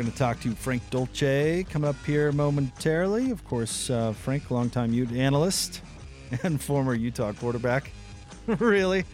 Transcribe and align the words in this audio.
Going 0.00 0.12
to 0.12 0.18
talk 0.18 0.40
to 0.40 0.52
Frank 0.52 0.88
Dolce 0.88 1.62
coming 1.68 1.86
up 1.86 2.06
here 2.06 2.32
momentarily. 2.32 3.30
Of 3.30 3.44
course, 3.44 3.90
uh, 3.90 4.14
Frank, 4.14 4.50
longtime 4.50 4.94
Ute 4.94 5.12
analyst 5.12 5.82
and 6.42 6.58
former 6.58 6.94
Utah 6.94 7.34
quarterback. 7.34 7.92
really? 8.46 9.04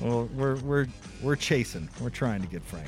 Well, 0.00 0.26
we're 0.34 0.56
we're 0.60 0.86
we're 1.20 1.36
chasing. 1.36 1.86
We're 2.00 2.08
trying 2.08 2.40
to 2.40 2.46
get 2.46 2.62
Frank. 2.62 2.86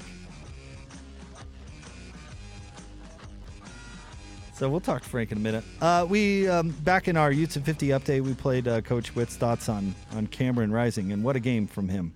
So 4.55 4.71
we'll 4.71 4.81
talk 4.81 5.03
to 5.03 5.09
Frank 5.11 5.33
in 5.33 5.37
a 5.37 5.43
minute. 5.43 5.65
Uh, 5.83 6.07
we 6.09 6.49
um, 6.49 6.71
back 6.71 7.09
in 7.09 7.19
our 7.19 7.31
Utes 7.31 7.59
at 7.59 7.65
50 7.67 7.89
update, 7.89 8.23
we 8.23 8.33
played 8.33 8.67
uh, 8.67 8.81
Coach 8.81 9.15
Witt's 9.15 9.37
thoughts 9.37 9.69
on 9.69 9.95
on 10.15 10.29
Cameron 10.29 10.73
Rising, 10.73 11.13
and 11.13 11.23
what 11.23 11.37
a 11.37 11.41
game 11.41 11.67
from 11.67 11.91
him. 11.91 12.15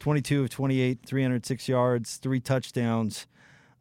22 0.00 0.42
of 0.42 0.50
28, 0.50 0.98
306 1.06 1.68
yards, 1.68 2.16
three 2.16 2.40
touchdowns. 2.40 3.28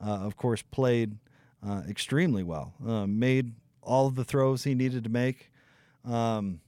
Uh, 0.03 0.09
of 0.09 0.35
course, 0.35 0.61
played 0.61 1.17
uh, 1.65 1.81
extremely 1.87 2.43
well. 2.43 2.73
Uh, 2.85 3.07
made 3.07 3.53
all 3.81 4.07
of 4.07 4.15
the 4.15 4.23
throws 4.23 4.63
he 4.63 4.75
needed 4.75 5.03
to 5.03 5.09
make. 5.09 5.51
Um, 6.05 6.59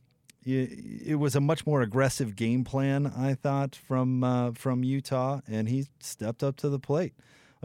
it 0.48 1.18
was 1.18 1.36
a 1.36 1.42
much 1.42 1.66
more 1.66 1.82
aggressive 1.82 2.36
game 2.36 2.64
plan, 2.64 3.12
I 3.18 3.34
thought, 3.34 3.76
from 3.76 4.24
uh, 4.24 4.52
from 4.52 4.84
Utah, 4.84 5.42
and 5.48 5.68
he 5.68 5.88
stepped 6.00 6.44
up 6.44 6.56
to 6.58 6.70
the 6.70 6.78
plate. 6.78 7.14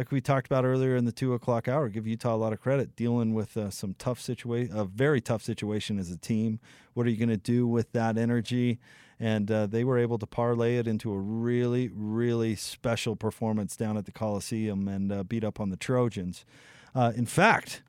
Like 0.00 0.10
we 0.10 0.22
talked 0.22 0.46
about 0.46 0.64
earlier 0.64 0.96
in 0.96 1.04
the 1.04 1.12
two 1.12 1.34
o'clock 1.34 1.68
hour, 1.68 1.90
give 1.90 2.06
Utah 2.06 2.34
a 2.34 2.36
lot 2.36 2.54
of 2.54 2.60
credit 2.62 2.96
dealing 2.96 3.34
with 3.34 3.54
uh, 3.54 3.68
some 3.68 3.94
tough 3.98 4.18
situation, 4.18 4.74
a 4.74 4.86
very 4.86 5.20
tough 5.20 5.42
situation 5.42 5.98
as 5.98 6.10
a 6.10 6.16
team. 6.16 6.58
What 6.94 7.06
are 7.06 7.10
you 7.10 7.18
going 7.18 7.28
to 7.28 7.36
do 7.36 7.66
with 7.66 7.92
that 7.92 8.16
energy? 8.16 8.78
And 9.18 9.50
uh, 9.50 9.66
they 9.66 9.84
were 9.84 9.98
able 9.98 10.18
to 10.20 10.24
parlay 10.24 10.78
it 10.78 10.88
into 10.88 11.12
a 11.12 11.18
really, 11.18 11.90
really 11.94 12.56
special 12.56 13.14
performance 13.14 13.76
down 13.76 13.98
at 13.98 14.06
the 14.06 14.10
Coliseum 14.10 14.88
and 14.88 15.12
uh, 15.12 15.22
beat 15.22 15.44
up 15.44 15.60
on 15.60 15.68
the 15.68 15.76
Trojans. 15.76 16.46
Uh, 16.94 17.12
in 17.14 17.26
fact, 17.26 17.82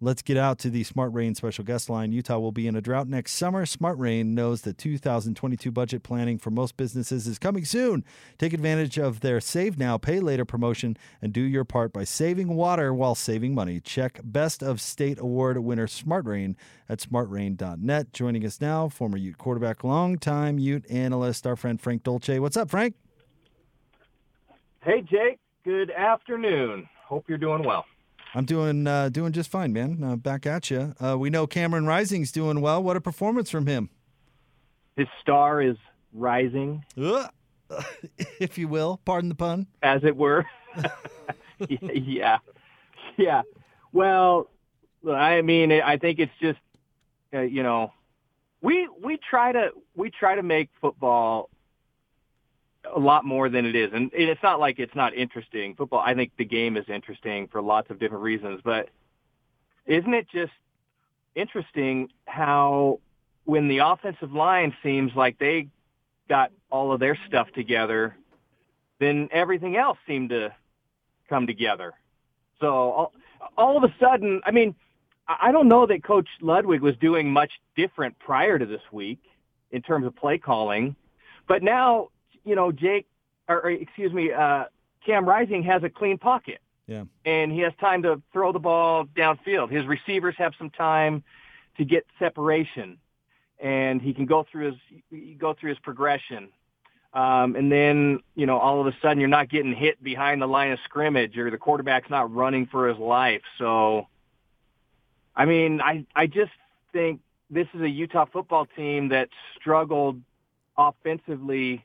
Let's 0.00 0.22
get 0.22 0.36
out 0.36 0.60
to 0.60 0.70
the 0.70 0.84
Smart 0.84 1.12
Rain 1.12 1.34
special 1.34 1.64
guest 1.64 1.90
line. 1.90 2.12
Utah 2.12 2.38
will 2.38 2.52
be 2.52 2.68
in 2.68 2.76
a 2.76 2.80
drought 2.80 3.08
next 3.08 3.32
summer. 3.32 3.66
Smart 3.66 3.98
Rain 3.98 4.32
knows 4.32 4.62
that 4.62 4.78
2022 4.78 5.72
budget 5.72 6.04
planning 6.04 6.38
for 6.38 6.52
most 6.52 6.76
businesses 6.76 7.26
is 7.26 7.36
coming 7.40 7.64
soon. 7.64 8.04
Take 8.38 8.52
advantage 8.52 8.96
of 8.96 9.20
their 9.20 9.40
Save 9.40 9.76
Now, 9.76 9.98
Pay 9.98 10.20
Later 10.20 10.44
promotion 10.44 10.96
and 11.20 11.32
do 11.32 11.40
your 11.40 11.64
part 11.64 11.92
by 11.92 12.04
saving 12.04 12.54
water 12.54 12.94
while 12.94 13.16
saving 13.16 13.56
money. 13.56 13.80
Check 13.80 14.20
Best 14.22 14.62
of 14.62 14.80
State 14.80 15.18
Award 15.18 15.58
winner 15.58 15.88
Smart 15.88 16.26
Rain 16.26 16.56
at 16.88 17.00
smartrain.net. 17.00 18.12
Joining 18.12 18.46
us 18.46 18.60
now, 18.60 18.88
former 18.88 19.16
Ute 19.16 19.36
quarterback, 19.36 19.82
longtime 19.82 20.60
Ute 20.60 20.88
analyst, 20.88 21.44
our 21.44 21.56
friend 21.56 21.80
Frank 21.80 22.04
Dolce. 22.04 22.38
What's 22.38 22.56
up, 22.56 22.70
Frank? 22.70 22.94
Hey, 24.84 25.00
Jake. 25.00 25.40
Good 25.64 25.90
afternoon. 25.90 26.88
Hope 27.04 27.24
you're 27.28 27.36
doing 27.36 27.64
well. 27.64 27.84
I'm 28.34 28.44
doing 28.44 28.86
uh, 28.86 29.08
doing 29.08 29.32
just 29.32 29.50
fine, 29.50 29.72
man. 29.72 30.02
Uh, 30.02 30.16
back 30.16 30.46
at 30.46 30.70
you. 30.70 30.94
Uh, 31.00 31.16
we 31.18 31.30
know 31.30 31.46
Cameron 31.46 31.86
Rising's 31.86 32.32
doing 32.32 32.60
well. 32.60 32.82
What 32.82 32.96
a 32.96 33.00
performance 33.00 33.50
from 33.50 33.66
him. 33.66 33.90
His 34.96 35.08
star 35.20 35.62
is 35.62 35.76
rising, 36.12 36.84
if 38.40 38.58
you 38.58 38.68
will. 38.68 39.00
Pardon 39.04 39.28
the 39.28 39.34
pun, 39.34 39.66
as 39.82 40.02
it 40.04 40.16
were. 40.16 40.44
yeah, 41.68 42.38
yeah. 43.16 43.42
Well, 43.92 44.50
I 45.08 45.42
mean, 45.42 45.72
I 45.72 45.96
think 45.96 46.18
it's 46.18 46.32
just 46.40 46.58
uh, 47.32 47.40
you 47.40 47.62
know, 47.62 47.92
we 48.60 48.88
we 49.02 49.18
try 49.18 49.52
to 49.52 49.70
we 49.94 50.10
try 50.10 50.34
to 50.34 50.42
make 50.42 50.70
football 50.80 51.50
a 52.84 52.98
lot 52.98 53.24
more 53.24 53.48
than 53.48 53.66
it 53.66 53.74
is. 53.74 53.90
And 53.92 54.10
it's 54.12 54.42
not 54.42 54.60
like 54.60 54.78
it's 54.78 54.94
not 54.94 55.14
interesting. 55.14 55.74
Football, 55.74 56.00
I 56.00 56.14
think 56.14 56.32
the 56.36 56.44
game 56.44 56.76
is 56.76 56.88
interesting 56.88 57.48
for 57.48 57.60
lots 57.60 57.90
of 57.90 57.98
different 57.98 58.22
reasons, 58.22 58.60
but 58.64 58.88
isn't 59.86 60.14
it 60.14 60.28
just 60.30 60.52
interesting 61.34 62.08
how 62.26 63.00
when 63.44 63.68
the 63.68 63.78
offensive 63.78 64.32
line 64.32 64.74
seems 64.82 65.12
like 65.14 65.38
they 65.38 65.68
got 66.28 66.52
all 66.70 66.92
of 66.92 67.00
their 67.00 67.18
stuff 67.26 67.48
together, 67.54 68.16
then 69.00 69.28
everything 69.32 69.76
else 69.76 69.98
seemed 70.06 70.30
to 70.30 70.54
come 71.28 71.46
together. 71.46 71.94
So 72.60 72.68
all, 72.68 73.12
all 73.56 73.76
of 73.76 73.84
a 73.84 73.94
sudden, 73.98 74.40
I 74.44 74.50
mean, 74.50 74.74
I 75.26 75.52
don't 75.52 75.68
know 75.68 75.86
that 75.86 76.02
Coach 76.02 76.28
Ludwig 76.40 76.80
was 76.80 76.96
doing 76.96 77.30
much 77.30 77.52
different 77.76 78.18
prior 78.18 78.58
to 78.58 78.66
this 78.66 78.80
week 78.92 79.20
in 79.70 79.82
terms 79.82 80.06
of 80.06 80.16
play 80.16 80.38
calling, 80.38 80.96
but 81.46 81.62
now 81.62 82.08
you 82.48 82.54
know, 82.54 82.72
Jake, 82.72 83.06
or, 83.48 83.60
or 83.60 83.70
excuse 83.70 84.12
me, 84.12 84.32
uh, 84.32 84.64
Cam 85.04 85.28
Rising 85.28 85.62
has 85.64 85.82
a 85.82 85.90
clean 85.90 86.18
pocket. 86.18 86.60
Yeah. 86.86 87.04
And 87.26 87.52
he 87.52 87.60
has 87.60 87.72
time 87.78 88.02
to 88.04 88.22
throw 88.32 88.52
the 88.52 88.58
ball 88.58 89.04
downfield. 89.04 89.70
His 89.70 89.86
receivers 89.86 90.34
have 90.38 90.54
some 90.56 90.70
time 90.70 91.22
to 91.76 91.84
get 91.84 92.06
separation, 92.18 92.96
and 93.60 94.00
he 94.00 94.14
can 94.14 94.24
go 94.24 94.46
through 94.50 94.72
his 95.10 95.36
go 95.38 95.54
through 95.54 95.70
his 95.70 95.78
progression. 95.80 96.48
Um, 97.12 97.56
and 97.56 97.70
then, 97.70 98.20
you 98.34 98.46
know, 98.46 98.58
all 98.58 98.80
of 98.80 98.86
a 98.86 98.96
sudden 99.00 99.18
you're 99.18 99.28
not 99.28 99.48
getting 99.48 99.74
hit 99.74 100.02
behind 100.02 100.42
the 100.42 100.46
line 100.46 100.72
of 100.72 100.78
scrimmage 100.84 101.38
or 101.38 101.50
the 101.50 101.56
quarterback's 101.56 102.10
not 102.10 102.32
running 102.34 102.66
for 102.66 102.86
his 102.86 102.98
life. 102.98 103.40
So, 103.58 104.08
I 105.34 105.46
mean, 105.46 105.80
I, 105.80 106.04
I 106.14 106.26
just 106.26 106.52
think 106.92 107.20
this 107.48 107.66
is 107.72 107.80
a 107.80 107.88
Utah 107.88 108.26
football 108.26 108.66
team 108.76 109.08
that 109.08 109.30
struggled 109.58 110.20
offensively 110.76 111.84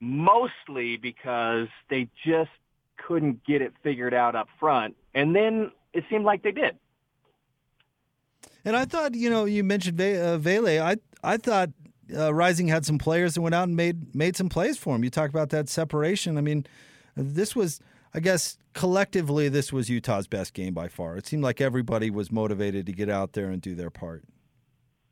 mostly 0.00 0.96
because 0.96 1.68
they 1.88 2.08
just 2.24 2.50
couldn't 2.96 3.44
get 3.44 3.62
it 3.62 3.72
figured 3.82 4.14
out 4.14 4.34
up 4.34 4.48
front. 4.58 4.96
And 5.14 5.34
then 5.34 5.70
it 5.92 6.04
seemed 6.10 6.24
like 6.24 6.42
they 6.42 6.52
did. 6.52 6.76
And 8.64 8.76
I 8.76 8.84
thought, 8.84 9.14
you 9.14 9.30
know, 9.30 9.44
you 9.44 9.62
mentioned 9.62 10.00
uh, 10.00 10.38
Vele. 10.38 10.82
I 10.82 10.96
I 11.22 11.36
thought 11.36 11.70
uh, 12.14 12.34
Rising 12.34 12.68
had 12.68 12.84
some 12.84 12.98
players 12.98 13.34
that 13.34 13.40
went 13.40 13.54
out 13.54 13.68
and 13.68 13.76
made 13.76 14.14
made 14.14 14.36
some 14.36 14.48
plays 14.48 14.76
for 14.76 14.94
him. 14.94 15.04
You 15.04 15.10
talk 15.10 15.30
about 15.30 15.50
that 15.50 15.68
separation. 15.68 16.36
I 16.36 16.40
mean, 16.40 16.66
this 17.14 17.54
was, 17.54 17.80
I 18.12 18.20
guess, 18.20 18.58
collectively, 18.74 19.48
this 19.48 19.72
was 19.72 19.88
Utah's 19.88 20.26
best 20.26 20.52
game 20.52 20.74
by 20.74 20.88
far. 20.88 21.16
It 21.16 21.26
seemed 21.26 21.42
like 21.42 21.60
everybody 21.60 22.10
was 22.10 22.30
motivated 22.30 22.86
to 22.86 22.92
get 22.92 23.08
out 23.08 23.32
there 23.32 23.50
and 23.50 23.62
do 23.62 23.74
their 23.74 23.90
part. 23.90 24.24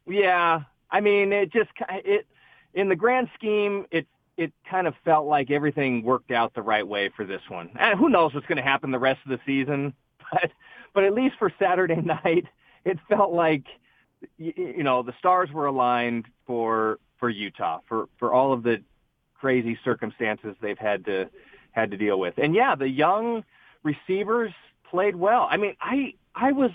Yeah, 0.07 0.63
I 0.91 1.01
mean, 1.01 1.33
it 1.33 1.53
just 1.53 1.71
it 1.89 2.27
in 2.75 2.89
the 2.89 2.97
grand 2.97 3.29
scheme, 3.35 3.87
it 3.91 4.07
it 4.37 4.53
kind 4.69 4.87
of 4.87 4.95
felt 5.05 5.27
like 5.27 5.51
everything 5.51 6.03
worked 6.03 6.31
out 6.31 6.55
the 6.55 6.63
right 6.63 6.87
way 6.87 7.11
for 7.17 7.25
this 7.25 7.43
one. 7.49 7.71
And 7.79 7.99
who 7.99 8.09
knows 8.09 8.35
what's 8.35 8.47
going 8.47 8.57
to 8.57 8.63
happen 8.63 8.91
the 8.91 8.99
rest 8.99 9.21
of 9.25 9.31
the 9.31 9.41
season, 9.47 9.95
but 10.33 10.51
but 10.93 11.05
at 11.05 11.13
least 11.13 11.37
for 11.39 11.53
Saturday 11.59 11.97
night, 12.01 12.47
it 12.85 12.99
felt 13.09 13.33
like 13.33 13.65
you 14.39 14.83
know 14.83 15.03
the 15.03 15.15
stars 15.19 15.51
were 15.53 15.67
aligned 15.67 16.27
for 16.47 16.99
for 17.19 17.29
Utah 17.29 17.81
for 17.89 18.09
for 18.19 18.33
all 18.33 18.53
of 18.53 18.63
the 18.63 18.83
crazy 19.35 19.79
circumstances 19.85 20.57
they've 20.61 20.79
had 20.79 21.05
to 21.05 21.29
had 21.73 21.91
to 21.91 21.97
deal 21.97 22.19
with. 22.19 22.35
And 22.39 22.55
yeah, 22.55 22.75
the 22.75 22.89
young 22.89 23.45
receivers 23.83 24.53
played 24.91 25.17
well. 25.17 25.47
I 25.51 25.57
mean, 25.57 25.77
I 25.81 26.15
I 26.35 26.53
was 26.53 26.71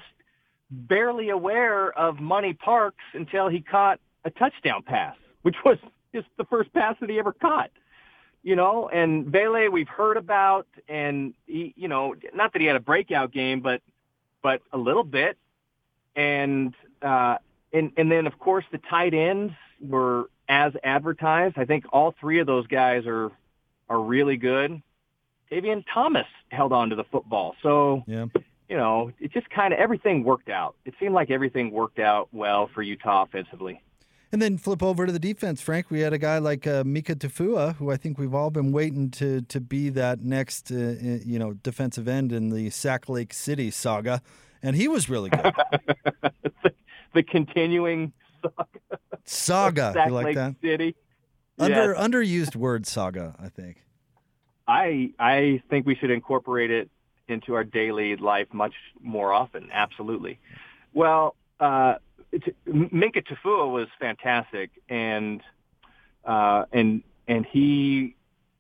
barely 0.72 1.30
aware 1.30 1.92
of 1.98 2.20
Money 2.20 2.54
Parks 2.54 3.04
until 3.14 3.48
he 3.48 3.62
caught 3.62 4.00
a 4.24 4.30
touchdown 4.30 4.84
pass, 4.84 5.16
which 5.42 5.56
was 5.66 5.78
just 6.14 6.28
the 6.38 6.46
first 6.46 6.74
pass 6.74 6.96
that 7.00 7.10
he 7.10 7.20
ever 7.20 7.34
caught. 7.34 7.72
You 8.42 8.56
know, 8.56 8.88
and 8.88 9.28
Vele 9.28 9.70
we've 9.70 9.90
heard 9.90 10.16
about, 10.16 10.66
and 10.88 11.34
he, 11.46 11.74
you 11.76 11.90
know, 11.90 12.16
not 12.34 12.54
that 12.54 12.62
he 12.62 12.68
had 12.68 12.78
a 12.78 12.82
breakout 12.82 13.34
game, 13.34 13.60
but 13.60 13.82
but 14.42 14.62
a 14.72 14.78
little 14.78 15.04
bit, 15.04 15.38
and 16.16 16.74
uh, 17.02 17.38
and 17.74 17.92
and 17.98 18.10
then 18.10 18.28
of 18.28 18.40
course 18.40 18.64
the 18.72 18.80
tight 18.90 19.14
ends 19.14 19.54
were 19.82 20.30
as 20.48 20.74
advertised. 20.84 21.58
I 21.58 21.66
think 21.66 21.86
all 21.92 22.16
three 22.20 22.40
of 22.40 22.48
those 22.48 22.66
guys 22.68 23.06
are 23.06 23.32
are 23.90 24.00
really 24.00 24.38
good. 24.38 24.82
Davian 25.52 25.84
Thomas 25.94 26.28
held 26.50 26.72
on 26.72 26.90
to 26.92 26.96
the 26.96 27.06
football, 27.06 27.56
so 27.62 28.04
yeah. 28.08 28.26
you 28.70 28.78
know, 28.78 29.12
it 29.20 29.34
just 29.34 29.50
kind 29.50 29.74
of 29.74 29.80
everything 29.80 30.24
worked 30.24 30.50
out. 30.50 30.76
It 30.86 30.94
seemed 31.00 31.14
like 31.14 31.30
everything 31.30 31.72
worked 31.72 32.00
out 32.00 32.30
well 32.32 32.70
for 32.74 32.82
Utah 32.82 33.24
offensively. 33.24 33.82
And 34.32 34.42
then 34.42 34.58
flip 34.58 34.84
over 34.84 35.08
to 35.08 35.12
the 35.12 35.20
defense, 35.20 35.60
Frank. 35.60 35.90
We 35.90 36.02
had 36.02 36.14
a 36.14 36.20
guy 36.20 36.38
like 36.38 36.68
uh, 36.68 36.84
Mika 36.86 37.16
Tafua, 37.16 37.76
who 37.76 37.90
I 37.90 37.98
think 37.98 38.20
we've 38.20 38.36
all 38.36 38.52
been 38.52 38.72
waiting 38.72 39.10
to 39.12 39.42
to 39.42 39.60
be 39.60 39.90
that 39.90 40.22
next, 40.22 40.72
uh, 40.72 40.76
uh 40.76 41.18
you 41.26 41.40
know, 41.40 41.54
defensive 41.54 42.08
end 42.08 42.32
in 42.32 42.50
the 42.50 42.70
Sac 42.70 43.10
Lake 43.10 43.34
City 43.34 43.72
saga, 43.72 44.22
and 44.62 44.76
he 44.76 44.88
was 44.88 45.10
really 45.10 45.32
good. 45.32 45.54
the 47.14 47.24
continuing 47.24 48.14
saga. 48.44 49.00
Saga, 49.26 49.92
Sac 49.96 50.08
you 50.08 50.14
like 50.14 50.26
Lake 50.26 50.36
that? 50.36 50.56
City. 50.62 50.96
Under 51.58 51.94
Yes. 51.94 52.08
underused 52.08 52.56
word 52.56 52.86
saga, 52.86 53.36
I 53.40 53.50
think. 53.50 53.84
I 54.68 55.12
I 55.18 55.64
think 55.70 55.88
we 55.88 55.96
should 55.96 56.12
incorporate 56.12 56.70
it 56.70 56.90
into 57.28 57.56
our 57.56 57.64
daily 57.64 58.16
life 58.16 58.48
much 58.54 58.74
more 59.02 59.34
often. 59.34 59.70
Absolutely. 59.72 60.40
Well, 60.94 61.36
uh, 61.60 61.96
Mika 62.66 63.22
Tafua 63.22 63.72
was 63.72 63.88
fantastic, 64.00 64.72
and 64.90 65.42
uh, 66.26 66.66
and 66.72 67.04
and 67.28 67.46
he 67.46 68.16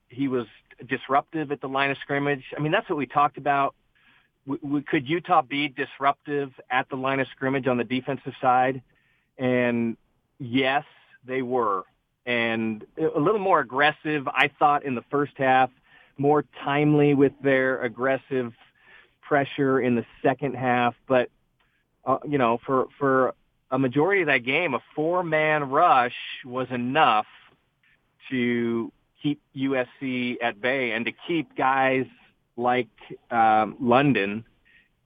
he 0.09 0.27
was 0.27 0.45
disruptive 0.87 1.51
at 1.51 1.61
the 1.61 1.69
line 1.69 1.91
of 1.91 1.97
scrimmage. 1.97 2.43
I 2.57 2.61
mean, 2.61 2.71
that's 2.71 2.89
what 2.89 2.97
we 2.97 3.05
talked 3.05 3.37
about. 3.37 3.75
W- 4.45 4.61
w- 4.61 4.83
could 4.83 5.07
Utah 5.07 5.41
be 5.41 5.67
disruptive 5.67 6.51
at 6.69 6.89
the 6.89 6.95
line 6.95 7.19
of 7.19 7.27
scrimmage 7.27 7.67
on 7.67 7.77
the 7.77 7.83
defensive 7.83 8.33
side? 8.41 8.81
And 9.37 9.97
yes, 10.39 10.85
they 11.25 11.41
were, 11.41 11.83
and 12.25 12.85
a 12.97 13.19
little 13.19 13.39
more 13.39 13.59
aggressive. 13.59 14.27
I 14.27 14.49
thought 14.59 14.83
in 14.83 14.95
the 14.95 15.03
first 15.09 15.33
half 15.37 15.69
more 16.17 16.43
timely 16.63 17.13
with 17.13 17.33
their 17.41 17.81
aggressive 17.81 18.53
pressure 19.21 19.79
in 19.79 19.95
the 19.95 20.05
second 20.21 20.55
half. 20.55 20.95
But 21.07 21.29
uh, 22.05 22.17
you 22.27 22.37
know, 22.37 22.59
for 22.65 22.87
for 22.97 23.33
a 23.71 23.79
majority 23.79 24.21
of 24.21 24.27
that 24.27 24.39
game, 24.39 24.73
a 24.73 24.81
four-man 24.95 25.69
rush 25.69 26.15
was 26.45 26.67
enough 26.71 27.27
to 28.29 28.91
keep 29.21 29.41
USC 29.55 30.37
at 30.41 30.61
bay 30.61 30.91
and 30.91 31.05
to 31.05 31.11
keep 31.27 31.55
guys 31.55 32.05
like 32.57 32.89
um, 33.31 33.75
London 33.79 34.45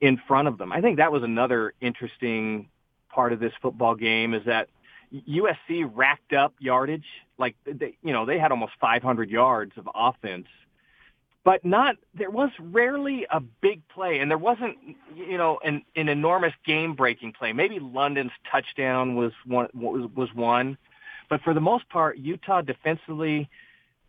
in 0.02 0.20
front 0.28 0.48
of 0.48 0.58
them. 0.58 0.72
I 0.72 0.82
think 0.82 0.98
that 0.98 1.12
was 1.12 1.24
another 1.24 1.74
interesting 1.82 2.70
part 3.10 3.34
of 3.34 3.40
this 3.40 3.54
football 3.62 3.96
game 3.96 4.34
is 4.34 4.44
that 4.46 4.70
USC 5.14 5.90
racked 5.94 6.34
up 6.34 6.54
yardage. 6.60 7.06
Like 7.38 7.56
they, 7.66 7.98
you 8.04 8.14
know, 8.14 8.26
they 8.26 8.40
had 8.40 8.52
almost 8.52 8.74
500 8.82 9.30
yards 9.30 9.74
of 9.78 9.88
offense 9.94 10.48
but 11.44 11.64
not 11.66 11.96
there 12.14 12.30
was 12.30 12.50
rarely 12.60 13.26
a 13.32 13.40
big 13.40 13.82
play 13.90 14.20
and 14.20 14.30
there 14.32 14.38
wasn't 14.38 14.78
you 15.16 15.38
know 15.38 15.60
an 15.64 15.84
an 15.96 16.10
enormous 16.10 16.54
game 16.66 16.96
breaking 16.96 17.34
play. 17.34 17.54
Maybe 17.54 17.80
london's 17.80 18.32
touchdown 18.50 19.16
was 19.16 19.32
one 19.46 19.68
was 19.74 20.10
was 20.16 20.34
one 20.34 20.78
but 21.30 21.42
for 21.42 21.54
the 21.54 21.62
most 21.62 21.88
part 21.90 22.18
utah 22.18 22.62
defensively 22.62 23.50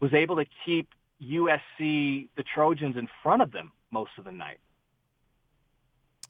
was 0.00 0.12
able 0.12 0.36
to 0.36 0.44
keep 0.64 0.88
usc 1.22 1.60
the 1.78 2.44
trojans 2.54 2.96
in 2.96 3.08
front 3.22 3.42
of 3.42 3.52
them 3.52 3.72
most 3.90 4.10
of 4.19 4.25
the 4.25 4.32
night 4.32 4.58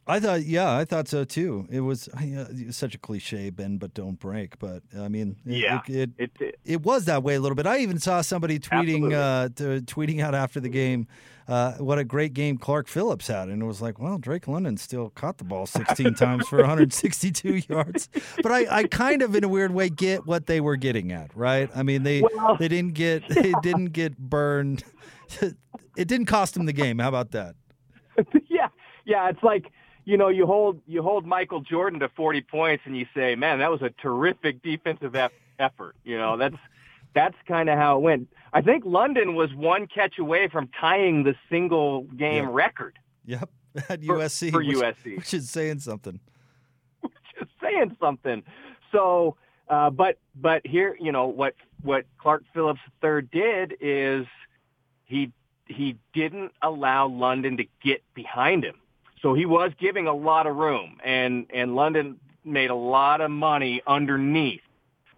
I 0.06 0.20
thought, 0.20 0.44
yeah, 0.44 0.76
I 0.76 0.84
thought 0.84 1.08
so 1.08 1.24
too. 1.24 1.66
It 1.70 1.80
was 1.80 2.08
uh, 2.08 2.46
such 2.70 2.94
a 2.94 2.98
cliche, 2.98 3.48
bend 3.50 3.80
but 3.80 3.94
don't 3.94 4.18
break. 4.20 4.58
But 4.58 4.82
I 4.98 5.08
mean, 5.08 5.36
it, 5.46 5.56
Yeah. 5.56 5.80
it, 5.88 6.10
it, 6.18 6.30
it, 6.40 6.58
it 6.64 6.82
was 6.82 7.06
that 7.06 7.22
way 7.22 7.36
a 7.36 7.40
little 7.40 7.56
bit. 7.56 7.66
I 7.66 7.78
even 7.78 7.98
saw 7.98 8.20
somebody 8.20 8.58
tweeting 8.58 9.12
uh, 9.14 9.48
to, 9.56 9.80
tweeting 9.82 10.20
out 10.20 10.34
after 10.34 10.60
the 10.60 10.68
game 10.68 11.06
uh, 11.48 11.72
what 11.74 11.98
a 11.98 12.04
great 12.04 12.32
game 12.34 12.56
Clark 12.58 12.88
Phillips 12.88 13.26
had, 13.28 13.48
and 13.48 13.62
it 13.62 13.66
was 13.66 13.82
like, 13.82 13.98
well, 13.98 14.16
Drake 14.18 14.48
London 14.48 14.76
still 14.78 15.10
caught 15.10 15.36
the 15.38 15.44
ball 15.44 15.66
16 15.66 16.14
times 16.16 16.48
for 16.48 16.58
162 16.58 17.62
yards. 17.68 18.08
But 18.42 18.50
I, 18.52 18.78
I 18.78 18.82
kind 18.84 19.20
of, 19.22 19.34
in 19.34 19.44
a 19.44 19.48
weird 19.48 19.72
way, 19.74 19.88
get 19.90 20.26
what 20.26 20.46
they 20.46 20.60
were 20.60 20.76
getting 20.76 21.12
at, 21.12 21.34
right? 21.36 21.70
I 21.74 21.82
mean, 21.82 22.02
they 22.02 22.22
Well, 22.22 22.56
they 22.58 22.68
didn't 22.68 22.94
get 22.94 23.28
they 23.28 23.52
didn't 23.62 23.92
get 23.92 24.18
burned. 24.18 24.84
It 25.96 26.08
didn't 26.08 26.26
cost 26.26 26.54
them 26.54 26.66
the 26.66 26.72
game. 26.72 26.98
How 26.98 27.08
about 27.08 27.30
that? 27.32 27.54
yeah 28.48 28.68
yeah 29.04 29.28
it's 29.28 29.42
like 29.42 29.70
you 30.04 30.16
know 30.16 30.28
you 30.28 30.46
hold 30.46 30.80
you 30.86 31.02
hold 31.02 31.26
michael 31.26 31.60
jordan 31.60 32.00
to 32.00 32.08
40 32.10 32.40
points 32.42 32.82
and 32.86 32.96
you 32.96 33.06
say 33.14 33.34
man 33.34 33.58
that 33.58 33.70
was 33.70 33.82
a 33.82 33.90
terrific 33.90 34.62
defensive 34.62 35.14
eff- 35.14 35.32
effort 35.58 35.94
you 36.04 36.16
know 36.18 36.36
that's 36.36 36.56
that's 37.14 37.36
kind 37.46 37.68
of 37.68 37.78
how 37.78 37.96
it 37.96 38.00
went 38.02 38.28
i 38.52 38.60
think 38.60 38.84
london 38.86 39.34
was 39.34 39.52
one 39.54 39.86
catch 39.86 40.18
away 40.18 40.48
from 40.48 40.68
tying 40.80 41.22
the 41.24 41.34
single 41.50 42.02
game 42.16 42.44
Yeah. 42.44 42.50
record 42.52 42.98
Yep, 43.26 43.48
at 43.88 44.00
USC 44.02 44.50
for 44.50 44.58
which, 44.62 44.76
USC. 44.76 45.16
which 45.16 45.32
is 45.32 45.48
saying 45.48 45.78
something. 45.80 46.20
just 47.38 47.50
saying 47.62 47.96
something 48.00 48.42
so 48.92 49.36
uh 49.68 49.88
but 49.90 50.18
but 50.34 50.66
here 50.66 50.96
you 51.00 51.10
know 51.12 51.26
what 51.26 51.54
what 51.82 52.04
clark 52.18 52.42
phillips 52.52 52.80
III 53.02 53.22
did 53.32 53.74
is 53.80 54.26
he 55.04 55.32
he 55.66 55.96
didn't 56.12 56.52
allow 56.62 57.06
london 57.08 57.56
to 57.56 57.64
get 57.82 58.02
behind 58.14 58.62
him 58.64 58.74
so 59.25 59.35
he 59.35 59.44
was 59.44 59.73
giving 59.81 60.06
a 60.06 60.15
lot 60.15 60.47
of 60.47 60.55
room 60.55 60.99
and 61.05 61.47
and 61.53 61.75
london 61.75 62.21
made 62.44 62.71
a 62.71 62.75
lot 62.75 63.21
of 63.21 63.31
money 63.31 63.82
underneath 63.87 64.61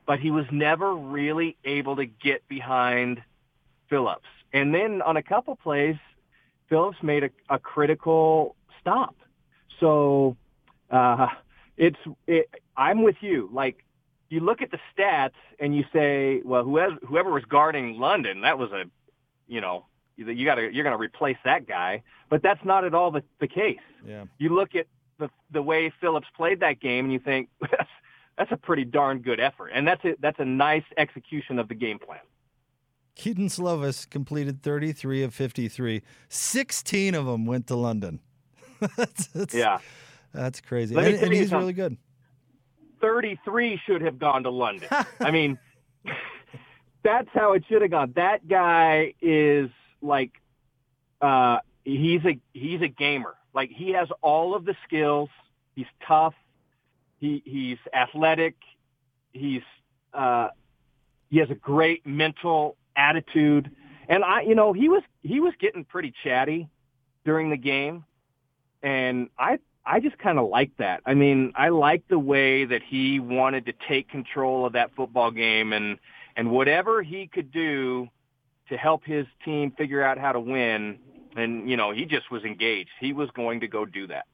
but 0.07 0.19
he 0.19 0.31
was 0.31 0.47
never 0.51 0.95
really 0.95 1.59
able 1.65 1.97
to 1.97 2.07
get 2.07 2.49
behind 2.49 3.21
phillips 3.91 4.29
and 4.55 4.75
then 4.75 5.03
on 5.03 5.19
a 5.19 5.23
couple 5.23 5.55
plays 5.57 5.97
phillips 6.71 6.97
made 7.03 7.25
a, 7.25 7.31
a 7.51 7.59
critical 7.59 8.57
stop 8.81 9.15
so 9.81 10.37
uh 10.91 11.27
it's 11.77 11.99
it, 12.27 12.49
I'm 12.77 13.03
with 13.03 13.17
you. 13.21 13.49
Like 13.53 13.85
you 14.29 14.41
look 14.41 14.63
at 14.63 14.71
the 14.71 14.79
stats 14.97 15.33
and 15.61 15.75
you 15.77 15.85
say, 15.93 16.43
well, 16.45 16.65
whoever 16.65 16.97
whoever 17.07 17.33
was 17.33 17.45
guarding 17.45 17.99
London, 17.99 18.43
that 18.43 18.59
was 18.59 18.71
a, 18.73 18.85
you 19.47 19.61
know, 19.61 19.87
you, 20.17 20.45
got 20.45 20.57
to 20.57 20.63
you're 20.73 20.85
going 20.85 20.97
to 20.97 21.03
replace 21.03 21.37
that 21.45 21.67
guy. 21.67 22.03
But 22.29 22.43
that's 22.43 22.65
not 22.65 22.85
at 22.85 22.95
all 22.95 23.11
the, 23.11 23.23
the 23.41 23.49
case. 23.49 23.79
Yeah. 24.07 24.25
You 24.39 24.55
look 24.55 24.75
at 24.75 24.87
the 25.19 25.31
the 25.51 25.63
way 25.63 25.93
Phillips 26.01 26.27
played 26.37 26.61
that 26.61 26.81
game 26.81 27.07
and 27.07 27.13
you 27.13 27.19
think 27.19 27.49
that's 27.61 27.91
that's 28.37 28.53
a 28.53 28.57
pretty 28.57 28.85
darn 28.85 29.21
good 29.21 29.41
effort, 29.41 29.69
and 29.69 29.87
that's 29.87 30.05
a, 30.05 30.15
that's 30.21 30.39
a 30.39 30.45
nice 30.45 30.85
execution 30.97 31.59
of 31.59 31.69
the 31.69 31.75
game 31.75 31.99
plan. 31.99 32.21
Kedon 33.15 33.47
Slovis 33.47 34.09
completed 34.09 34.63
33 34.63 35.23
of 35.23 35.35
53. 35.35 36.03
16 36.29 37.15
of 37.15 37.25
them 37.25 37.47
went 37.47 37.67
to 37.69 37.75
London. 37.75 38.21
that's, 38.97 39.29
that's, 39.29 39.55
Yeah, 39.55 39.79
That's 40.35 40.61
crazy. 40.61 40.95
And, 40.95 41.07
and 41.07 41.33
he's 41.33 41.51
really 41.51 41.73
good. 41.73 41.97
33 43.01 43.81
should 43.87 44.03
have 44.03 44.19
gone 44.19 44.43
to 44.43 44.51
London. 44.51 44.89
I 45.21 45.31
mean, 45.31 45.59
that's 47.03 47.29
how 47.33 47.55
it 47.55 47.65
should 47.69 47.83
have 47.83 47.91
gone. 47.91 48.13
That 48.17 48.47
guy 48.49 49.15
is 49.23 49.71
like, 50.03 50.33
uh, 51.21 51.59
he's 51.85 52.25
a 52.25 52.39
he's 52.53 52.83
a 52.83 52.89
gamer. 52.89 53.35
Like 53.55 53.71
he 53.71 53.91
has 53.93 54.09
all 54.23 54.55
of 54.55 54.65
the 54.65 54.75
skills. 54.87 55.31
He's 55.75 55.87
tough. 56.07 56.35
He 57.19 57.43
he's 57.45 57.79
athletic. 57.95 58.57
He's 59.33 59.63
uh, 60.13 60.49
he 61.31 61.39
has 61.39 61.51
a 61.51 61.55
great 61.55 62.07
mental 62.07 62.77
attitude. 62.97 63.71
And 64.09 64.23
I, 64.23 64.43
you 64.43 64.55
know, 64.55 64.73
he 64.73 64.89
was 64.89 65.03
he 65.23 65.41
was 65.41 65.55
getting 65.61 65.85
pretty 65.85 66.13
chatty 66.23 66.69
during 67.25 67.51
the 67.51 67.57
game, 67.57 68.05
and 68.83 69.29
I 69.39 69.59
I 69.85 70.01
just 70.01 70.19
kind 70.19 70.39
of 70.39 70.49
like 70.49 70.77
that. 70.79 71.01
I 71.07 71.15
mean, 71.15 71.53
I 71.57 71.71
like 71.71 72.07
the 72.09 72.19
way 72.19 72.65
that 72.65 72.83
he 72.83 73.21
wanted 73.21 73.67
to 73.67 73.73
take 73.89 74.09
control 74.09 74.67
of 74.67 74.75
that 74.75 74.95
football 74.95 75.31
game 75.31 75.73
and 75.73 75.99
and 76.37 76.51
whatever 76.51 77.03
he 77.03 77.27
could 77.27 77.51
do 77.51 78.09
to 78.69 78.77
help 78.77 79.05
his 79.05 79.27
team 79.45 79.71
figure 79.73 80.03
out 80.03 80.19
how 80.19 80.33
to 80.33 80.41
win. 80.41 80.99
And 81.37 81.69
you 81.69 81.77
know, 81.77 81.93
he 81.93 82.05
just 82.05 82.31
was 82.31 82.45
engaged. 82.45 82.91
He 83.01 83.13
was 83.13 83.31
going 83.31 83.61
to 83.61 83.69
go 83.69 83.85
do 83.85 84.07
that. 84.09 84.27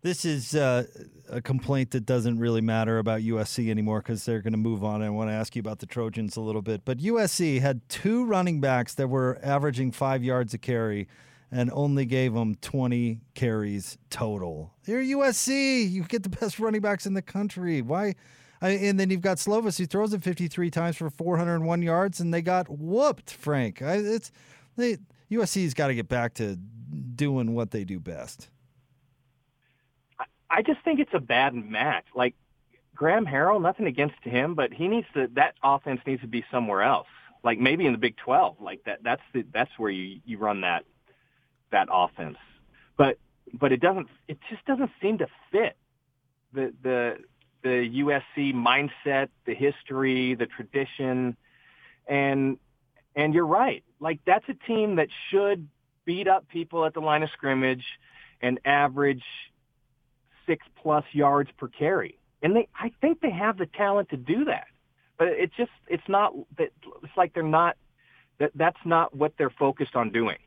This 0.00 0.24
is 0.24 0.54
uh, 0.54 0.84
a 1.28 1.42
complaint 1.42 1.90
that 1.90 2.06
doesn't 2.06 2.38
really 2.38 2.60
matter 2.60 2.98
about 2.98 3.20
USC 3.20 3.68
anymore 3.68 3.98
because 3.98 4.24
they're 4.24 4.42
going 4.42 4.52
to 4.52 4.58
move 4.58 4.84
on. 4.84 5.02
I 5.02 5.10
want 5.10 5.28
to 5.28 5.34
ask 5.34 5.56
you 5.56 5.60
about 5.60 5.80
the 5.80 5.86
Trojans 5.86 6.36
a 6.36 6.40
little 6.40 6.62
bit. 6.62 6.84
But 6.84 6.98
USC 6.98 7.60
had 7.60 7.86
two 7.88 8.24
running 8.24 8.60
backs 8.60 8.94
that 8.94 9.08
were 9.08 9.40
averaging 9.42 9.90
five 9.90 10.22
yards 10.22 10.54
a 10.54 10.58
carry 10.58 11.08
and 11.50 11.70
only 11.72 12.04
gave 12.04 12.34
them 12.34 12.54
20 12.56 13.20
carries 13.34 13.98
total. 14.08 14.72
You're 14.84 15.02
USC. 15.02 15.90
You 15.90 16.04
get 16.04 16.22
the 16.22 16.28
best 16.28 16.60
running 16.60 16.80
backs 16.80 17.04
in 17.04 17.14
the 17.14 17.22
country. 17.22 17.82
Why? 17.82 18.14
I, 18.60 18.70
and 18.70 18.98
then 18.98 19.10
you've 19.10 19.20
got 19.20 19.36
Slovis 19.36 19.78
who 19.78 19.86
throws 19.86 20.12
it 20.12 20.22
53 20.22 20.70
times 20.70 20.96
for 20.96 21.10
401 21.10 21.82
yards, 21.82 22.20
and 22.20 22.34
they 22.34 22.42
got 22.42 22.68
whooped, 22.68 23.32
Frank. 23.32 23.82
I, 23.82 23.94
it's 23.94 24.32
they, 24.76 24.98
USC's 25.30 25.74
got 25.74 25.88
to 25.88 25.94
get 25.94 26.08
back 26.08 26.34
to 26.34 26.56
doing 26.56 27.54
what 27.54 27.70
they 27.70 27.84
do 27.84 28.00
best. 28.00 28.48
I 30.50 30.62
just 30.62 30.80
think 30.84 30.98
it's 31.00 31.12
a 31.14 31.20
bad 31.20 31.54
match. 31.54 32.04
Like 32.14 32.34
Graham 32.94 33.26
Harrell, 33.26 33.60
nothing 33.60 33.86
against 33.86 34.22
him, 34.22 34.54
but 34.54 34.72
he 34.72 34.88
needs 34.88 35.06
to. 35.14 35.28
That 35.34 35.54
offense 35.62 36.00
needs 36.06 36.22
to 36.22 36.28
be 36.28 36.44
somewhere 36.50 36.82
else. 36.82 37.06
Like 37.44 37.58
maybe 37.58 37.86
in 37.86 37.92
the 37.92 37.98
Big 37.98 38.16
Twelve. 38.16 38.56
Like 38.60 38.84
that. 38.84 39.02
That's 39.02 39.22
the. 39.32 39.44
That's 39.52 39.70
where 39.76 39.90
you 39.90 40.20
you 40.24 40.38
run 40.38 40.62
that 40.62 40.84
that 41.70 41.88
offense. 41.92 42.38
But 42.96 43.18
but 43.52 43.72
it 43.72 43.80
doesn't. 43.80 44.08
It 44.26 44.38
just 44.50 44.64
doesn't 44.64 44.90
seem 45.02 45.18
to 45.18 45.26
fit. 45.52 45.76
The 46.52 46.72
the 46.82 47.18
the 47.62 48.02
USC 48.02 48.54
mindset, 48.54 49.28
the 49.44 49.54
history, 49.54 50.34
the 50.34 50.46
tradition, 50.46 51.36
and 52.06 52.58
and 53.16 53.34
you're 53.34 53.46
right. 53.46 53.82
Like 54.00 54.20
that's 54.24 54.48
a 54.48 54.54
team 54.54 54.96
that 54.96 55.08
should 55.30 55.68
beat 56.04 56.28
up 56.28 56.48
people 56.48 56.84
at 56.86 56.94
the 56.94 57.00
line 57.00 57.22
of 57.22 57.30
scrimmage 57.30 57.84
and 58.40 58.60
average 58.64 59.24
six 60.46 60.64
plus 60.82 61.04
yards 61.12 61.50
per 61.58 61.68
carry. 61.68 62.18
And 62.42 62.56
they, 62.56 62.68
I 62.74 62.92
think 63.00 63.20
they 63.20 63.30
have 63.30 63.58
the 63.58 63.66
talent 63.66 64.10
to 64.10 64.16
do 64.16 64.44
that. 64.46 64.66
But 65.18 65.28
it's 65.28 65.54
just, 65.56 65.70
it's 65.88 66.08
not, 66.08 66.32
it's 66.56 67.16
like 67.16 67.34
they're 67.34 67.42
not, 67.42 67.76
that 68.38 68.52
that's 68.54 68.78
not 68.84 69.14
what 69.14 69.32
they're 69.36 69.50
focused 69.50 69.96
on 69.96 70.10
doing. 70.10 70.38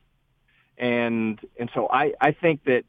And, 0.78 1.38
and 1.58 1.70
so 1.74 1.88
I, 1.90 2.14
I 2.20 2.32
think 2.32 2.64
that, 2.64 2.84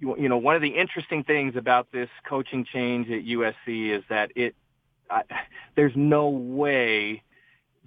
you 0.00 0.28
know, 0.28 0.38
one 0.38 0.54
of 0.54 0.62
the 0.62 0.68
interesting 0.68 1.24
things 1.24 1.56
about 1.56 1.90
this 1.92 2.08
coaching 2.28 2.64
change 2.64 3.10
at 3.10 3.24
USC 3.24 3.90
is 3.90 4.04
that 4.08 4.30
it, 4.36 4.54
I, 5.10 5.22
there's 5.74 5.94
no 5.96 6.28
way 6.28 7.22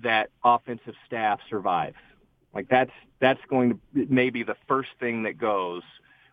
that 0.03 0.29
offensive 0.43 0.95
staff 1.05 1.39
survives. 1.49 1.97
Like 2.53 2.67
that's 2.69 2.91
that's 3.19 3.39
going 3.49 3.79
to 3.95 4.07
maybe 4.09 4.43
the 4.43 4.57
first 4.67 4.89
thing 4.99 5.23
that 5.23 5.37
goes 5.37 5.83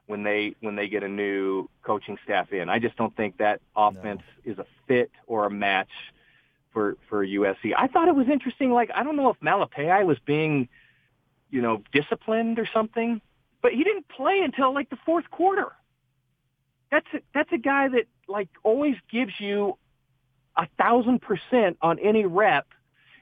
when 0.06 0.24
they 0.24 0.56
when 0.60 0.74
they 0.74 0.88
get 0.88 1.04
a 1.04 1.08
new 1.08 1.68
coaching 1.84 2.18
staff 2.24 2.52
in. 2.52 2.68
I 2.68 2.80
just 2.80 2.96
don't 2.96 3.14
think 3.16 3.38
that 3.38 3.60
offense 3.76 4.22
no. 4.44 4.52
is 4.52 4.58
a 4.58 4.66
fit 4.88 5.12
or 5.26 5.46
a 5.46 5.50
match 5.50 5.90
for 6.72 6.96
for 7.08 7.24
USC. 7.24 7.72
I 7.76 7.86
thought 7.86 8.08
it 8.08 8.16
was 8.16 8.28
interesting. 8.28 8.72
Like 8.72 8.90
I 8.92 9.04
don't 9.04 9.16
know 9.16 9.30
if 9.30 9.38
Malepeai 9.38 10.04
was 10.04 10.18
being, 10.26 10.68
you 11.50 11.62
know, 11.62 11.82
disciplined 11.92 12.58
or 12.58 12.66
something, 12.72 13.20
but 13.62 13.72
he 13.72 13.84
didn't 13.84 14.08
play 14.08 14.40
until 14.44 14.72
like 14.72 14.90
the 14.90 14.98
fourth 15.04 15.30
quarter. 15.30 15.72
That's 16.90 17.06
a, 17.14 17.18
that's 17.34 17.52
a 17.52 17.58
guy 17.58 17.88
that 17.88 18.04
like 18.28 18.48
always 18.62 18.96
gives 19.10 19.32
you 19.38 19.76
a 20.56 20.66
thousand 20.78 21.20
percent 21.20 21.76
on 21.82 21.98
any 21.98 22.24
rep 22.24 22.66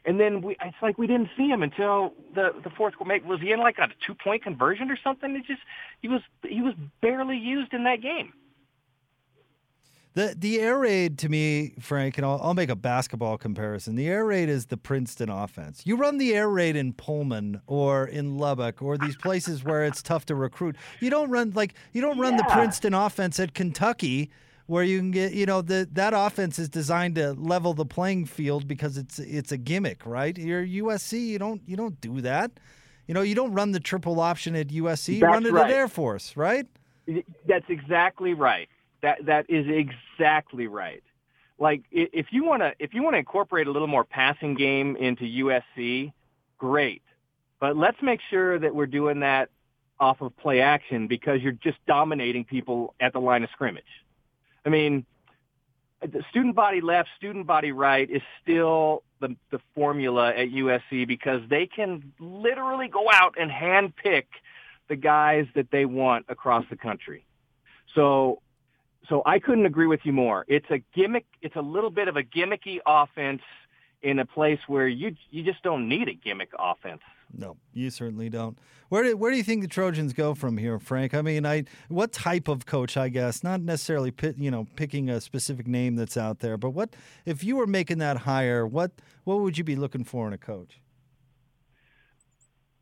and 0.06 0.20
then 0.20 0.40
we, 0.40 0.56
it's 0.64 0.76
like 0.80 0.96
we 0.96 1.08
didn't 1.08 1.28
see 1.36 1.48
him 1.48 1.62
until 1.62 2.14
the 2.34 2.50
the 2.62 2.70
fourth 2.70 2.96
quarter. 2.96 3.20
Was 3.26 3.40
he 3.40 3.50
in 3.50 3.58
like 3.58 3.78
a 3.78 3.88
two 4.06 4.14
point 4.14 4.44
conversion 4.44 4.90
or 4.90 4.96
something? 5.02 5.34
It 5.34 5.44
just 5.46 5.60
he 6.00 6.08
was 6.08 6.20
he 6.48 6.62
was 6.62 6.74
barely 7.02 7.36
used 7.36 7.74
in 7.74 7.84
that 7.84 8.00
game. 8.00 8.32
The 10.16 10.34
the 10.34 10.60
air 10.60 10.78
raid 10.78 11.18
to 11.18 11.28
me, 11.28 11.74
Frank, 11.78 12.16
and 12.16 12.24
I'll, 12.24 12.40
I'll 12.42 12.54
make 12.54 12.70
a 12.70 12.74
basketball 12.74 13.36
comparison. 13.36 13.96
The 13.96 14.08
air 14.08 14.24
raid 14.24 14.48
is 14.48 14.64
the 14.64 14.78
Princeton 14.78 15.28
offense. 15.28 15.82
You 15.84 15.96
run 15.96 16.16
the 16.16 16.34
air 16.34 16.48
raid 16.48 16.74
in 16.74 16.94
Pullman 16.94 17.60
or 17.66 18.06
in 18.06 18.38
Lubbock 18.38 18.80
or 18.80 18.96
these 18.96 19.14
places 19.14 19.62
where 19.62 19.84
it's 19.84 20.02
tough 20.02 20.24
to 20.26 20.34
recruit. 20.34 20.74
You 21.00 21.10
don't 21.10 21.28
run 21.28 21.52
like 21.54 21.74
you 21.92 22.00
don't 22.00 22.18
run 22.18 22.32
yeah. 22.32 22.38
the 22.38 22.44
Princeton 22.44 22.94
offense 22.94 23.38
at 23.38 23.52
Kentucky 23.52 24.30
where 24.68 24.82
you 24.82 25.00
can 25.00 25.10
get 25.10 25.34
you 25.34 25.44
know 25.44 25.60
the 25.60 25.86
that 25.92 26.14
offense 26.16 26.58
is 26.58 26.70
designed 26.70 27.16
to 27.16 27.34
level 27.34 27.74
the 27.74 27.84
playing 27.84 28.24
field 28.24 28.66
because 28.66 28.96
it's 28.96 29.18
it's 29.18 29.52
a 29.52 29.58
gimmick, 29.58 30.06
right? 30.06 30.38
You're 30.38 30.66
USC, 30.66 31.26
you 31.26 31.38
don't 31.38 31.60
you 31.66 31.76
don't 31.76 32.00
do 32.00 32.22
that. 32.22 32.52
You 33.06 33.12
know, 33.12 33.20
you 33.20 33.34
don't 33.34 33.52
run 33.52 33.72
the 33.72 33.80
triple 33.80 34.18
option 34.18 34.56
at 34.56 34.68
USC, 34.68 35.16
you 35.16 35.20
That's 35.20 35.30
run 35.30 35.44
it 35.44 35.52
right. 35.52 35.66
at 35.66 35.76
Air 35.76 35.88
Force, 35.88 36.38
right? 36.38 36.66
That's 37.06 37.68
exactly 37.68 38.32
right. 38.32 38.70
That 39.02 39.26
that 39.26 39.46
is 39.48 39.66
exactly 39.68 40.66
right. 40.66 41.02
Like 41.58 41.82
if 41.90 42.26
you 42.30 42.44
want 42.44 42.62
to 42.62 42.74
if 42.78 42.94
you 42.94 43.02
want 43.02 43.14
to 43.14 43.18
incorporate 43.18 43.66
a 43.66 43.70
little 43.70 43.88
more 43.88 44.04
passing 44.04 44.54
game 44.54 44.96
into 44.96 45.24
USC, 45.24 46.12
great. 46.58 47.02
But 47.60 47.76
let's 47.76 47.96
make 48.02 48.20
sure 48.28 48.58
that 48.58 48.74
we're 48.74 48.86
doing 48.86 49.20
that 49.20 49.48
off 49.98 50.20
of 50.20 50.36
play 50.36 50.60
action 50.60 51.06
because 51.06 51.40
you're 51.40 51.52
just 51.52 51.78
dominating 51.86 52.44
people 52.44 52.94
at 53.00 53.12
the 53.12 53.18
line 53.18 53.42
of 53.42 53.50
scrimmage. 53.50 53.84
I 54.64 54.68
mean, 54.68 55.06
the 56.02 56.22
student 56.30 56.54
body 56.54 56.80
left, 56.80 57.08
student 57.16 57.46
body 57.46 57.72
right 57.72 58.08
is 58.10 58.22
still 58.42 59.02
the, 59.20 59.34
the 59.50 59.60
formula 59.74 60.30
at 60.30 60.48
USC 60.48 61.06
because 61.06 61.40
they 61.48 61.66
can 61.66 62.12
literally 62.20 62.88
go 62.88 63.06
out 63.10 63.36
and 63.38 63.50
handpick 63.50 64.24
the 64.88 64.96
guys 64.96 65.46
that 65.54 65.70
they 65.70 65.84
want 65.84 66.26
across 66.28 66.64
the 66.68 66.76
country. 66.76 67.24
So, 67.94 68.42
so 69.08 69.22
I 69.26 69.38
couldn't 69.38 69.66
agree 69.66 69.86
with 69.86 70.00
you 70.04 70.12
more. 70.12 70.44
It's 70.48 70.66
a 70.70 70.78
gimmick. 70.94 71.26
It's 71.42 71.56
a 71.56 71.60
little 71.60 71.90
bit 71.90 72.08
of 72.08 72.16
a 72.16 72.22
gimmicky 72.22 72.78
offense 72.86 73.42
in 74.02 74.18
a 74.18 74.26
place 74.26 74.60
where 74.66 74.88
you 74.88 75.14
you 75.30 75.42
just 75.42 75.62
don't 75.62 75.88
need 75.88 76.08
a 76.08 76.14
gimmick 76.14 76.50
offense. 76.58 77.00
No, 77.32 77.56
you 77.72 77.90
certainly 77.90 78.28
don't. 78.28 78.56
Where 78.88 79.02
do, 79.02 79.16
where 79.16 79.32
do 79.32 79.36
you 79.36 79.42
think 79.42 79.62
the 79.62 79.68
Trojans 79.68 80.12
go 80.12 80.34
from 80.34 80.58
here, 80.58 80.78
Frank? 80.78 81.12
I 81.12 81.22
mean, 81.22 81.44
I 81.44 81.64
what 81.88 82.12
type 82.12 82.48
of 82.48 82.66
coach? 82.66 82.96
I 82.96 83.08
guess 83.08 83.42
not 83.42 83.60
necessarily 83.60 84.10
pit, 84.10 84.36
you 84.38 84.50
know 84.50 84.66
picking 84.76 85.10
a 85.10 85.20
specific 85.20 85.66
name 85.66 85.96
that's 85.96 86.16
out 86.16 86.38
there, 86.40 86.56
but 86.56 86.70
what 86.70 86.94
if 87.24 87.42
you 87.42 87.56
were 87.56 87.66
making 87.66 87.98
that 87.98 88.18
hire? 88.18 88.66
What 88.66 88.92
what 89.24 89.40
would 89.40 89.58
you 89.58 89.64
be 89.64 89.76
looking 89.76 90.04
for 90.04 90.26
in 90.26 90.32
a 90.32 90.38
coach? 90.38 90.80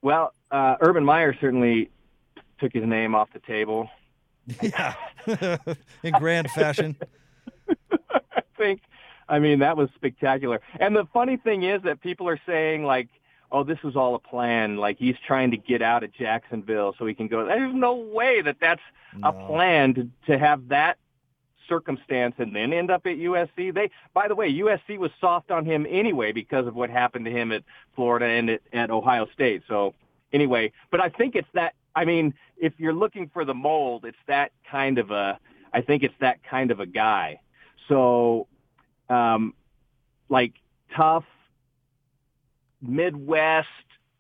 Well, 0.03 0.35
uh, 0.51 0.77
Urban 0.81 1.05
Meyer 1.05 1.35
certainly 1.41 1.91
took 2.59 2.75
his 2.75 2.85
name 2.85 3.15
off 3.15 3.31
the 3.33 3.41
table. 3.41 3.89
Yeah, 4.63 4.95
in 6.03 6.13
grand 6.19 6.51
fashion. 6.51 6.97
I 7.93 8.43
think. 8.57 8.83
I 9.29 9.39
mean, 9.39 9.61
that 9.61 9.77
was 9.77 9.89
spectacular. 9.95 10.61
And 10.79 10.95
the 10.95 11.07
funny 11.13 11.39
thing 11.39 11.63
is 11.63 11.83
that 11.83 12.03
people 12.03 12.29
are 12.29 12.41
saying 12.47 12.85
like 12.85 13.09
oh, 13.55 13.63
this 13.63 13.83
was 13.85 13.95
all 13.95 14.17
a 14.17 14.19
plan. 14.19 14.77
Like 14.77 14.99
he's 14.99 15.15
trying 15.27 15.53
to 15.53 15.57
get 15.57 15.81
out 15.81 16.03
of 16.03 16.13
Jacksonville 16.13 16.95
so 16.99 17.07
he 17.07 17.15
can 17.15 17.29
go. 17.29 17.47
There's 17.47 17.75
no 17.75 17.95
way 17.95 18.43
that 18.43 18.57
that's 18.61 18.83
no. 19.17 19.29
a 19.29 19.33
plan 19.47 19.95
to, 19.95 20.09
to 20.27 20.39
have 20.39 20.69
that 20.69 20.99
circumstance 21.69 22.35
and 22.39 22.55
then 22.55 22.73
end 22.73 22.91
up 22.91 23.07
at 23.07 23.17
USC. 23.17 23.73
They, 23.73 23.91
by 24.13 24.27
the 24.29 24.35
way, 24.35 24.53
USC 24.53 24.99
was 24.99 25.13
soft 25.21 25.53
on 25.53 25.65
him 25.65 25.87
anyway 25.89 26.33
because 26.33 26.67
of 26.67 26.75
what 26.75 26.91
happened 26.91 27.25
to 27.27 27.31
him 27.31 27.53
at 27.53 27.63
Florida 27.95 28.27
and 28.27 28.51
at, 28.51 28.61
at 28.73 28.91
Ohio 28.91 29.27
State. 29.33 29.63
So 29.69 29.95
anyway, 30.33 30.73
but 30.91 31.01
I 31.01 31.09
think 31.09 31.37
it's 31.37 31.49
that. 31.55 31.75
I 31.95 32.05
mean, 32.05 32.35
if 32.57 32.75
you're 32.79 32.95
looking 32.95 33.31
for 33.33 33.45
the 33.45 33.55
mold, 33.55 34.05
it's 34.05 34.19
that 34.27 34.53
kind 34.71 34.99
of 34.99 35.11
a. 35.11 35.39
I 35.73 35.81
think 35.81 36.03
it's 36.03 36.15
that 36.21 36.43
kind 36.45 36.71
of 36.71 36.81
a 36.81 36.87
guy. 36.87 37.41
So, 37.89 38.47
um, 39.09 39.55
like 40.29 40.55
tough, 40.97 41.25
Midwest, 42.81 43.69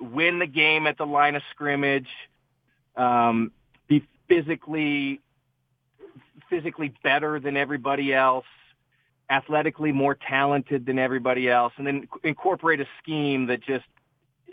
win 0.00 0.38
the 0.38 0.46
game 0.46 0.86
at 0.86 0.98
the 0.98 1.06
line 1.06 1.36
of 1.36 1.42
scrimmage, 1.50 2.08
um, 2.96 3.52
be 3.88 4.06
physically 4.28 5.20
physically 6.50 6.94
better 7.02 7.40
than 7.40 7.56
everybody 7.56 8.12
else, 8.12 8.44
athletically 9.30 9.92
more 9.92 10.14
talented 10.14 10.86
than 10.86 10.98
everybody 10.98 11.48
else, 11.48 11.72
and 11.78 11.86
then 11.86 12.06
incorporate 12.22 12.80
a 12.80 12.86
scheme 13.02 13.46
that 13.46 13.62
just 13.62 13.86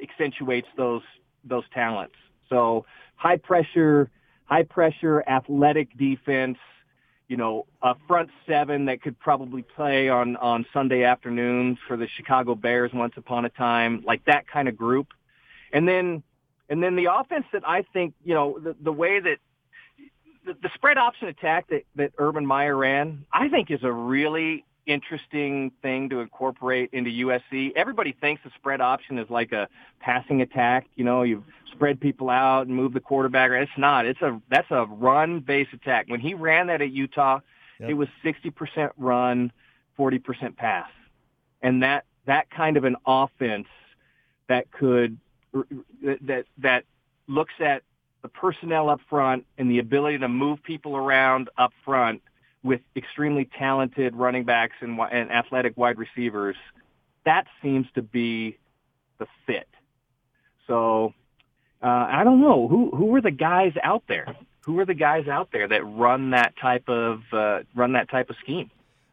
accentuates 0.02 0.68
those 0.78 1.04
those 1.44 1.64
talents. 1.74 2.16
So 2.52 2.86
high 3.16 3.38
pressure, 3.38 4.12
high 4.46 4.64
pressure 4.64 5.24
athletic 5.28 5.98
defense 5.98 6.58
you 7.32 7.38
know, 7.38 7.66
a 7.82 7.96
front 8.10 8.30
seven 8.46 8.84
that 8.88 9.02
could 9.02 9.18
probably 9.18 9.62
play 9.62 10.10
on, 10.10 10.36
on 10.36 10.66
Sunday 10.74 11.06
afternoons 11.06 11.78
for 11.88 11.96
the 11.96 12.06
Chicago 12.18 12.56
Bears 12.56 12.92
once 12.94 13.14
upon 13.16 13.46
a 13.46 13.50
time, 13.50 14.04
like 14.06 14.26
that 14.26 14.50
kind 14.50 14.68
of 14.68 14.76
group. 14.76 15.14
And 15.72 15.88
then, 15.88 16.24
and 16.68 16.84
then 16.84 16.98
the 16.98 17.06
offense 17.06 17.46
that 17.54 17.64
I 17.66 17.84
think, 17.94 18.16
you 18.26 18.34
know, 18.34 18.60
the, 18.60 18.76
the 18.82 18.92
way 18.92 19.22
that 19.22 19.38
the, 20.46 20.58
the 20.62 20.70
spread 20.76 20.98
option 20.98 21.30
attack 21.30 21.70
that, 21.70 21.84
that 21.96 22.12
Urban 22.18 22.46
Meyer 22.46 22.76
ran, 22.76 23.24
I 23.32 23.48
think 23.48 23.72
is 23.72 23.84
a 23.84 23.92
really 23.94 24.66
interesting 24.86 25.72
thing 25.82 26.10
to 26.10 26.20
incorporate 26.20 26.90
into 26.94 27.10
USC. 27.10 27.72
Everybody 27.76 28.16
thinks 28.20 28.42
the 28.44 28.52
spread 28.56 28.82
option 28.82 29.18
is 29.20 29.30
like 29.30 29.52
a 29.52 29.68
passing 30.00 30.42
attack. 30.42 30.88
You 30.96 31.04
know, 31.04 31.24
you 31.24 31.44
spread 31.72 32.00
people 32.00 32.30
out 32.30 32.68
and 32.68 32.76
move 32.76 32.94
the 32.94 33.00
quarterback. 33.00 33.52
It's 33.52 33.72
not. 33.78 34.06
It's 34.06 34.22
a 34.22 34.42
that's 34.50 34.70
a 34.72 34.86
run 34.86 35.40
base 35.40 35.68
attack. 35.74 36.06
When 36.08 36.20
he 36.20 36.34
ran 36.34 36.68
that 36.68 36.82
at 36.82 36.92
Utah, 36.92 37.40
yep. 37.80 37.90
it 37.90 37.94
was 37.94 38.08
60% 38.24 38.92
run, 38.98 39.52
40% 39.98 40.56
pass. 40.56 40.90
And 41.62 41.84
that 41.84 42.06
that 42.26 42.50
kind 42.50 42.78
of 42.78 42.84
an 42.84 42.96
offense 43.06 43.68
that 44.48 44.72
could 44.72 45.18
that 45.54 46.46
that 46.58 46.84
looks 47.28 47.54
at 47.60 47.84
the 48.22 48.30
personnel 48.30 48.90
up 48.90 49.00
front 49.10 49.46
and 49.58 49.70
the 49.70 49.80
ability 49.80 50.20
to 50.20 50.28
move 50.28 50.62
people 50.64 50.96
around 50.96 51.50
up 51.58 51.72
front 51.84 52.22
with 52.64 52.82
extremely 52.96 53.50
talented 53.58 54.16
running 54.16 54.44
backs 54.44 54.76
and, 54.82 55.00
and 55.12 55.32
athletic 55.32 55.78
wide 55.78 55.98
receivers, 55.98 56.56
that 57.26 57.46
seems 57.62 57.88
to 57.96 58.02
be 58.02 58.58
the 59.20 59.28
fit. 59.46 59.68
So 60.68 61.14
uh, 61.82 61.88
I 61.88 62.24
don't 62.24 62.42
know 62.42 62.68
who 62.68 62.92
who 62.96 63.16
are 63.16 63.22
the 63.22 63.32
guys 63.32 63.74
out 63.84 64.04
there. 64.08 64.36
Who 64.62 64.78
are 64.80 64.86
the 64.86 64.94
guys 64.94 65.28
out 65.28 65.50
there 65.52 65.68
that 65.68 65.84
run 65.84 66.32
that 66.32 66.54
type 66.62 66.88
of 66.88 67.22
uh, 67.34 67.60
run 67.76 67.94
that 67.94 68.10
type 68.10 68.30
of 68.30 68.36
scheme? 68.44 68.70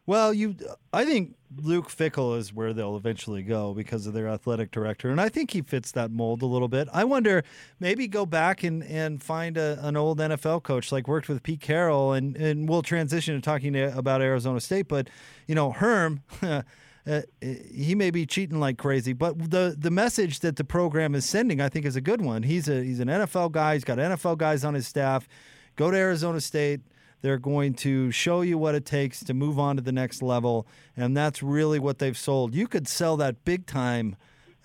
Well, 0.09 0.33
you, 0.33 0.55
I 0.91 1.05
think 1.05 1.35
Luke 1.55 1.87
Fickell 1.87 2.35
is 2.35 2.51
where 2.51 2.73
they'll 2.73 2.97
eventually 2.97 3.43
go 3.43 3.75
because 3.75 4.07
of 4.07 4.13
their 4.15 4.27
athletic 4.27 4.71
director, 4.71 5.11
and 5.11 5.21
I 5.21 5.29
think 5.29 5.51
he 5.51 5.61
fits 5.61 5.91
that 5.91 6.09
mold 6.09 6.41
a 6.41 6.47
little 6.47 6.67
bit. 6.67 6.87
I 6.91 7.03
wonder, 7.03 7.43
maybe 7.79 8.07
go 8.07 8.25
back 8.25 8.63
and, 8.63 8.81
and 8.81 9.21
find 9.21 9.55
a, 9.55 9.77
an 9.83 9.95
old 9.95 10.17
NFL 10.17 10.63
coach 10.63 10.91
like 10.91 11.07
worked 11.07 11.29
with 11.29 11.43
Pete 11.43 11.61
Carroll, 11.61 12.13
and, 12.13 12.35
and 12.37 12.67
we'll 12.67 12.81
transition 12.81 13.35
to 13.35 13.41
talking 13.41 13.73
to, 13.73 13.95
about 13.95 14.23
Arizona 14.23 14.59
State. 14.59 14.87
But 14.87 15.11
you 15.45 15.53
know, 15.53 15.71
Herm. 15.71 16.23
Uh, 17.07 17.21
he 17.41 17.95
may 17.95 18.11
be 18.11 18.23
cheating 18.25 18.59
like 18.59 18.77
crazy, 18.77 19.13
but 19.13 19.49
the 19.49 19.73
the 19.75 19.89
message 19.89 20.41
that 20.41 20.57
the 20.57 20.63
program 20.63 21.15
is 21.15 21.25
sending, 21.25 21.59
I 21.59 21.67
think, 21.67 21.85
is 21.85 21.95
a 21.95 22.01
good 22.01 22.21
one. 22.21 22.43
He's 22.43 22.69
a 22.69 22.83
he's 22.83 22.99
an 22.99 23.07
NFL 23.07 23.53
guy. 23.53 23.73
He's 23.73 23.85
got 23.85 23.97
NFL 23.97 24.37
guys 24.37 24.63
on 24.63 24.75
his 24.75 24.85
staff. 24.85 25.27
Go 25.75 25.89
to 25.89 25.97
Arizona 25.97 26.39
State. 26.39 26.81
They're 27.21 27.37
going 27.37 27.73
to 27.75 28.11
show 28.11 28.41
you 28.41 28.57
what 28.57 28.75
it 28.75 28.85
takes 28.85 29.23
to 29.25 29.33
move 29.33 29.59
on 29.59 29.75
to 29.75 29.81
the 29.81 29.91
next 29.91 30.21
level, 30.21 30.65
and 30.95 31.15
that's 31.15 31.43
really 31.43 31.79
what 31.79 31.99
they've 31.99 32.17
sold. 32.17 32.55
You 32.55 32.67
could 32.67 32.87
sell 32.87 33.17
that 33.17 33.43
big 33.43 33.65
time 33.65 34.15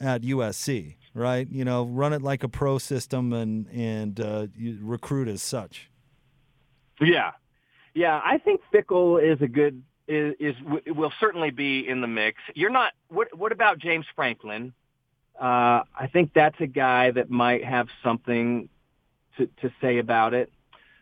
at 0.00 0.22
USC, 0.22 0.96
right? 1.14 1.48
You 1.50 1.64
know, 1.64 1.84
run 1.84 2.12
it 2.12 2.22
like 2.22 2.42
a 2.44 2.48
pro 2.48 2.78
system 2.78 3.32
and 3.32 3.68
and 3.68 4.20
uh, 4.20 4.46
recruit 4.80 5.28
as 5.28 5.42
such. 5.42 5.90
Yeah, 7.00 7.32
yeah. 7.94 8.20
I 8.24 8.38
think 8.38 8.60
Fickell 8.72 9.22
is 9.22 9.40
a 9.42 9.48
good 9.48 9.82
is, 10.06 10.34
is 10.38 10.54
will 10.86 11.12
certainly 11.18 11.50
be 11.50 11.88
in 11.88 12.00
the 12.00 12.06
mix. 12.06 12.40
You're 12.54 12.70
not. 12.70 12.92
What 13.08 13.36
What 13.36 13.52
about 13.52 13.78
James 13.78 14.06
Franklin? 14.14 14.72
Uh, 15.40 15.82
I 15.98 16.08
think 16.12 16.32
that's 16.32 16.60
a 16.60 16.66
guy 16.66 17.10
that 17.10 17.30
might 17.30 17.64
have 17.64 17.88
something 18.02 18.68
to 19.36 19.46
to 19.62 19.72
say 19.80 19.98
about 19.98 20.34
it. 20.34 20.52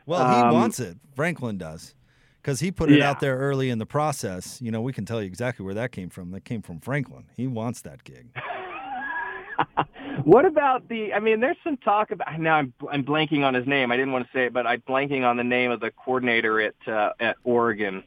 Well, 0.07 0.29
he 0.29 0.43
um, 0.43 0.53
wants 0.53 0.81
it. 0.81 0.97
Franklin 1.15 1.59
does. 1.59 1.95
Because 2.41 2.59
he 2.59 2.73
put 2.73 2.91
it 2.91 2.99
yeah. 2.99 3.09
out 3.09 3.21
there 3.21 3.39
early 3.39 3.71
in 3.71 3.79
the 3.79 3.87
process. 3.87 4.61
You 4.61 4.73
know, 4.73 4.81
we 4.81 4.93
can 4.93 5.05
tell 5.05 5.21
you 5.21 5.27
exactly 5.27 5.65
where 5.65 5.75
that 5.75 5.93
came 5.93 6.11
from. 6.11 6.33
That 6.33 6.45
came 6.45 6.61
from 6.61 6.81
Franklin. 6.81 7.27
He 7.37 7.47
wants 7.47 7.83
that 7.83 8.03
gig. 8.03 8.31
what 10.25 10.45
about 10.45 10.89
the? 10.89 11.13
I 11.13 11.21
mean, 11.21 11.39
there's 11.39 11.57
some 11.63 11.77
talk 11.77 12.11
about. 12.11 12.41
Now 12.41 12.57
I'm 12.57 12.73
I'm 12.91 13.05
blanking 13.05 13.45
on 13.45 13.55
his 13.55 13.67
name. 13.67 13.93
I 13.93 13.97
didn't 13.97 14.13
want 14.13 14.27
to 14.27 14.33
say 14.33 14.47
it, 14.47 14.53
but 14.53 14.67
I'm 14.67 14.81
blanking 14.81 15.25
on 15.25 15.37
the 15.37 15.45
name 15.45 15.71
of 15.71 15.79
the 15.79 15.93
coordinator 15.93 16.61
at 16.61 16.75
uh, 16.89 17.13
at 17.21 17.37
Oregon. 17.45 18.03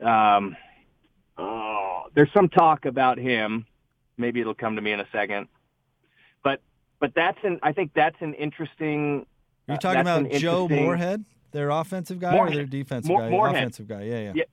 Um, 0.00 0.56
oh, 1.38 2.04
there's 2.14 2.32
some 2.34 2.48
talk 2.48 2.84
about 2.84 3.18
him. 3.18 3.66
Maybe 4.16 4.40
it'll 4.40 4.54
come 4.54 4.76
to 4.76 4.82
me 4.82 4.92
in 4.92 4.98
a 4.98 5.08
second. 5.12 5.46
But 6.42 6.60
but 7.00 7.12
that's 7.14 7.38
an. 7.44 7.60
I 7.62 7.72
think 7.72 7.92
that's 7.94 8.16
an 8.20 8.34
interesting 8.34 9.26
are 9.68 9.74
you 9.74 9.78
talking 9.78 10.00
about 10.00 10.30
Joe 10.32 10.68
Moorhead, 10.68 11.24
their 11.52 11.70
offensive 11.70 12.18
guy, 12.18 12.32
Moorhead. 12.32 12.52
or 12.52 12.56
their 12.56 12.66
defensive 12.66 13.10
Mo- 13.10 13.18
guy? 13.18 13.30
Moorhead. 13.30 13.56
Offensive 13.56 13.88
guy, 13.88 14.02
yeah, 14.02 14.18
yeah, 14.18 14.32
yeah, 14.34 14.44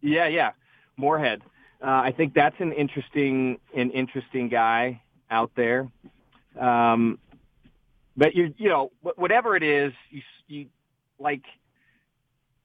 yeah. 0.00 0.26
yeah. 0.26 0.50
Moorhead. 0.96 1.42
Uh, 1.80 1.86
I 1.86 2.12
think 2.16 2.34
that's 2.34 2.56
an 2.58 2.72
interesting, 2.72 3.58
an 3.74 3.90
interesting 3.90 4.48
guy 4.48 5.00
out 5.30 5.52
there. 5.54 5.88
Um, 6.58 7.18
but 8.16 8.34
you, 8.34 8.52
you 8.58 8.68
know, 8.68 8.90
whatever 9.00 9.54
it 9.54 9.62
is, 9.62 9.92
you, 10.10 10.22
you 10.48 10.66
like 11.20 11.42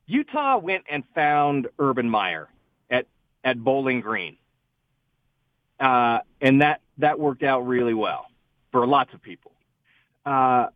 Utah 0.07 0.57
went 0.57 0.85
and 0.89 1.03
found 1.13 1.67
Urban 1.77 2.09
Meyer 2.09 2.49
at 2.89 3.05
at 3.43 3.63
Bowling 3.63 4.01
Green, 4.01 4.37
uh, 5.79 6.19
and 6.41 6.61
that 6.61 6.81
that 6.97 7.19
worked 7.19 7.43
out 7.43 7.67
really 7.67 7.93
well 7.93 8.25
for 8.71 8.87
lots 8.87 9.13
of 9.13 9.21
people. 9.21 9.51
Uh, 10.25 10.67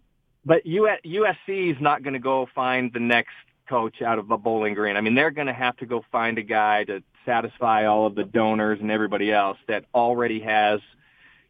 but 0.48 0.63
USC 0.66 1.75
is 1.75 1.82
not 1.82 2.04
going 2.04 2.13
to 2.13 2.20
go 2.20 2.48
find 2.56 2.92
the 2.94 3.01
next 3.01 3.34
coach 3.68 4.01
out 4.01 4.18
of 4.18 4.32
a 4.32 4.38
Bowling 4.38 4.74
Green. 4.74 4.96
I 4.96 5.01
mean, 5.01 5.13
they're 5.13 5.30
going 5.30 5.48
to 5.48 5.54
have 5.54 5.75
to 5.77 5.86
go 5.86 6.06
find 6.10 6.38
a 6.38 6.42
guy 6.42 6.86
to 6.86 7.04
satisfy 7.25 7.86
all 7.86 8.08
of 8.08 8.16
the 8.16 8.24
donors 8.24 8.80
and 8.80 8.89
everybody 8.89 9.32
else 9.32 9.58
that 9.68 9.84
already 9.94 10.39
has, 10.39 10.80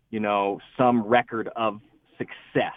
you 0.09 0.19
know, 0.19 0.59
some 0.75 1.03
record 1.03 1.47
of 1.55 1.79
success. 2.17 2.73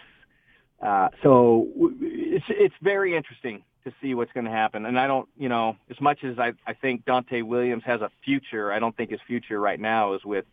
Uh, 0.79 1.09
so 1.23 1.67
it's 1.99 2.45
it's 2.49 2.75
very 2.83 3.15
interesting 3.15 3.63
to 3.83 3.91
see 3.99 4.13
what's 4.13 4.31
going 4.31 4.45
to 4.45 4.51
happen. 4.51 4.85
And 4.85 4.99
I 4.99 5.07
don't, 5.07 5.27
you 5.37 5.49
know, 5.49 5.75
as 5.89 5.99
much 5.99 6.23
as 6.23 6.37
I 6.37 6.53
I 6.67 6.73
think 6.73 7.03
Donte 7.05 7.41
Williams 7.43 7.83
has 7.85 8.01
a 8.01 8.11
future, 8.23 8.71
I 8.71 8.77
don't 8.77 8.95
think 8.95 9.09
his 9.09 9.19
future 9.25 9.59
right 9.59 9.79
now 9.79 10.13
is 10.13 10.23
with 10.23 10.45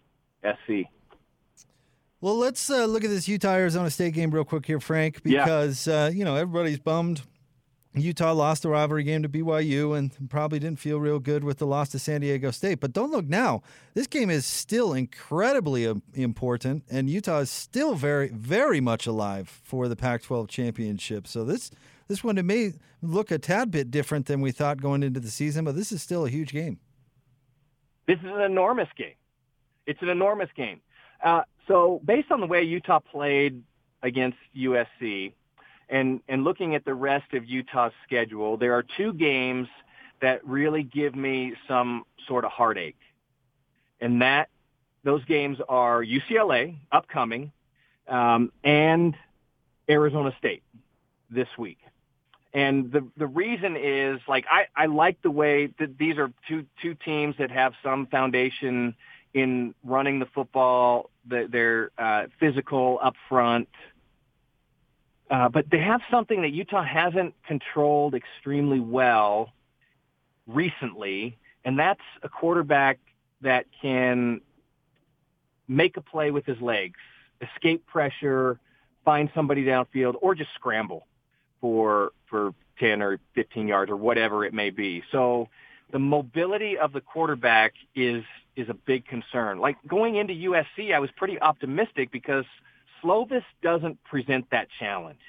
SC. 0.43 0.89
Well, 2.21 2.37
let's 2.37 2.69
uh, 2.69 2.87
look 2.87 3.05
at 3.05 3.11
this 3.11 3.29
Utah 3.29 3.53
Arizona 3.53 3.91
State 3.91 4.15
game 4.15 4.33
real 4.33 4.45
quick 4.45 4.67
here, 4.67 4.81
Frank, 4.81 5.23
because 5.23 5.87
yeah. 5.87 6.05
uh, 6.05 6.09
you 6.11 6.25
know 6.25 6.35
everybody's 6.35 6.81
bummed. 6.81 7.23
Utah 7.95 8.33
lost 8.33 8.63
the 8.63 8.69
rivalry 8.69 9.03
game 9.03 9.23
to 9.23 9.29
BYU 9.29 9.97
and 9.97 10.13
probably 10.29 10.59
didn't 10.59 10.79
feel 10.79 11.01
real 11.01 11.19
good 11.19 11.43
with 11.43 11.59
the 11.59 11.67
loss 11.67 11.89
to 11.91 11.99
San 11.99 12.21
Diego 12.21 12.51
State. 12.51 12.81
But 12.81 12.93
don't 12.93 13.13
look 13.13 13.27
now; 13.27 13.63
this 13.95 14.09
game 14.09 14.31
is 14.31 14.47
still 14.47 14.93
incredibly 14.93 15.87
um, 15.87 16.03
important, 16.15 16.85
and 16.91 17.09
Utah 17.09 17.39
is 17.39 17.51
still 17.51 17.95
very, 17.95 18.29
very 18.31 18.81
much 18.81 19.07
alive 19.07 19.49
for 19.63 19.87
the 19.87 19.97
Pac-12 19.97 20.49
championship. 20.49 21.29
So 21.29 21.45
this 21.45 21.71
this 22.09 22.25
one 22.25 22.37
it 22.37 22.45
may 22.45 22.73
look 23.01 23.31
a 23.31 23.39
tad 23.39 23.71
bit 23.71 23.93
different 23.93 24.27
than 24.27 24.41
we 24.41 24.51
thought 24.51 24.83
going 24.83 25.05
into 25.05 25.21
the 25.21 25.31
season, 25.31 25.65
but 25.65 25.77
this 25.77 25.93
is 25.93 26.03
still 26.03 26.27
a 26.27 26.31
huge 26.31 26.51
game. 26.51 26.81
This 28.09 28.19
is 28.19 28.27
an 28.27 28.41
enormous 28.41 28.89
game. 28.97 29.15
It's 29.87 30.03
an 30.03 30.09
enormous 30.09 30.49
game. 30.57 30.81
Uh, 31.23 31.43
so 31.69 32.01
based 32.05 32.33
on 32.33 32.41
the 32.41 32.47
way 32.47 32.63
Utah 32.63 32.99
played 32.99 33.63
against 34.03 34.39
USC 34.57 35.33
and, 35.89 36.21
and 36.29 36.45
looking 36.45 36.75
at 36.75 36.85
the 36.85 36.95
rest 36.95 37.33
of 37.35 37.47
Utah's 37.47 37.93
schedule, 38.05 38.57
there 38.57 38.75
are 38.75 38.85
two 38.97 39.13
games 39.13 39.69
that 40.21 40.45
really 40.47 40.83
give 40.83 41.15
me 41.15 41.55
some 41.69 42.05
sort 42.27 42.45
of 42.45 42.51
heartache. 42.51 42.99
And 44.01 44.23
that 44.23 44.49
those 45.05 45.25
games 45.25 45.59
are 45.69 46.03
UCLA 46.03 46.77
upcoming 46.91 47.53
um, 48.09 48.53
and 48.65 49.15
Arizona 49.89 50.35
State 50.39 50.63
this 51.31 51.49
week. 51.57 51.79
And 52.55 52.91
the 52.91 53.07
the 53.17 53.27
reason 53.27 53.77
is 53.77 54.21
like 54.27 54.47
I, 54.51 54.67
I 54.75 54.87
like 54.87 55.21
the 55.23 55.31
way 55.31 55.67
that 55.79 55.99
these 55.99 56.17
are 56.17 56.33
two 56.49 56.65
two 56.81 56.95
teams 56.95 57.37
that 57.39 57.51
have 57.51 57.75
some 57.83 58.07
foundation 58.07 58.95
in 59.35 59.75
running 59.85 60.19
the 60.19 60.27
football. 60.27 61.11
They're 61.27 61.91
uh, 61.99 62.27
physical 62.41 62.99
up 63.03 63.15
front. 63.29 63.69
Uh, 65.31 65.49
but 65.49 65.67
they 65.71 65.79
have 65.79 66.01
something 66.11 66.43
that 66.43 66.53
Utah 66.53 66.83
hasn't 66.83 67.35
controlled 67.47 68.15
extremely 68.15 68.81
well 68.81 69.53
recently, 70.47 71.37
and 71.65 71.79
that's 71.79 72.01
a 72.23 72.29
quarterback 72.29 72.99
that 73.43 73.67
can 73.83 74.41
make 75.69 75.99
a 75.99 76.01
play 76.01 76.31
with 76.31 76.47
his 76.47 76.59
legs, 76.63 76.99
escape 77.43 77.87
pressure, 77.87 78.59
find 79.05 79.31
somebody 79.35 79.65
downfield, 79.65 80.15
or 80.23 80.35
just 80.35 80.51
scramble 80.55 81.07
for 81.61 82.13
for 82.31 82.55
10 82.79 83.03
or 83.03 83.19
15 83.35 83.69
yards 83.69 83.91
or 83.91 83.97
whatever 83.97 84.45
it 84.45 84.55
may 84.55 84.71
be. 84.71 85.03
So 85.13 85.49
the 85.91 85.99
mobility 85.99 86.79
of 86.79 86.93
the 86.93 87.01
quarterback 87.01 87.75
is 87.95 88.23
is 88.59 88.69
a 88.69 88.75
big 88.75 89.07
concern. 89.07 89.59
Like 89.59 89.77
going 89.87 90.17
into 90.17 90.35
USC, 90.35 90.93
I 90.95 90.99
was 90.99 91.11
pretty 91.17 91.41
optimistic 91.41 92.11
because 92.11 92.45
Slovis 93.03 93.45
doesn't 93.63 94.03
present 94.05 94.47
that 94.51 94.69
challenge. 94.79 95.21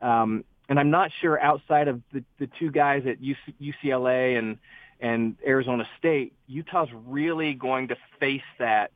Um, 0.00 0.44
and 0.68 0.78
I'm 0.78 0.90
not 0.90 1.10
sure 1.20 1.40
outside 1.40 1.88
of 1.88 2.00
the, 2.12 2.24
the 2.38 2.48
two 2.58 2.70
guys 2.70 3.02
at 3.06 3.20
UC, 3.20 3.36
UCLA 3.60 4.38
and 4.38 4.58
and 5.00 5.36
Arizona 5.46 5.86
State, 5.98 6.32
Utah's 6.46 6.88
really 7.06 7.52
going 7.52 7.88
to 7.88 7.96
face 8.20 8.40
that 8.58 8.90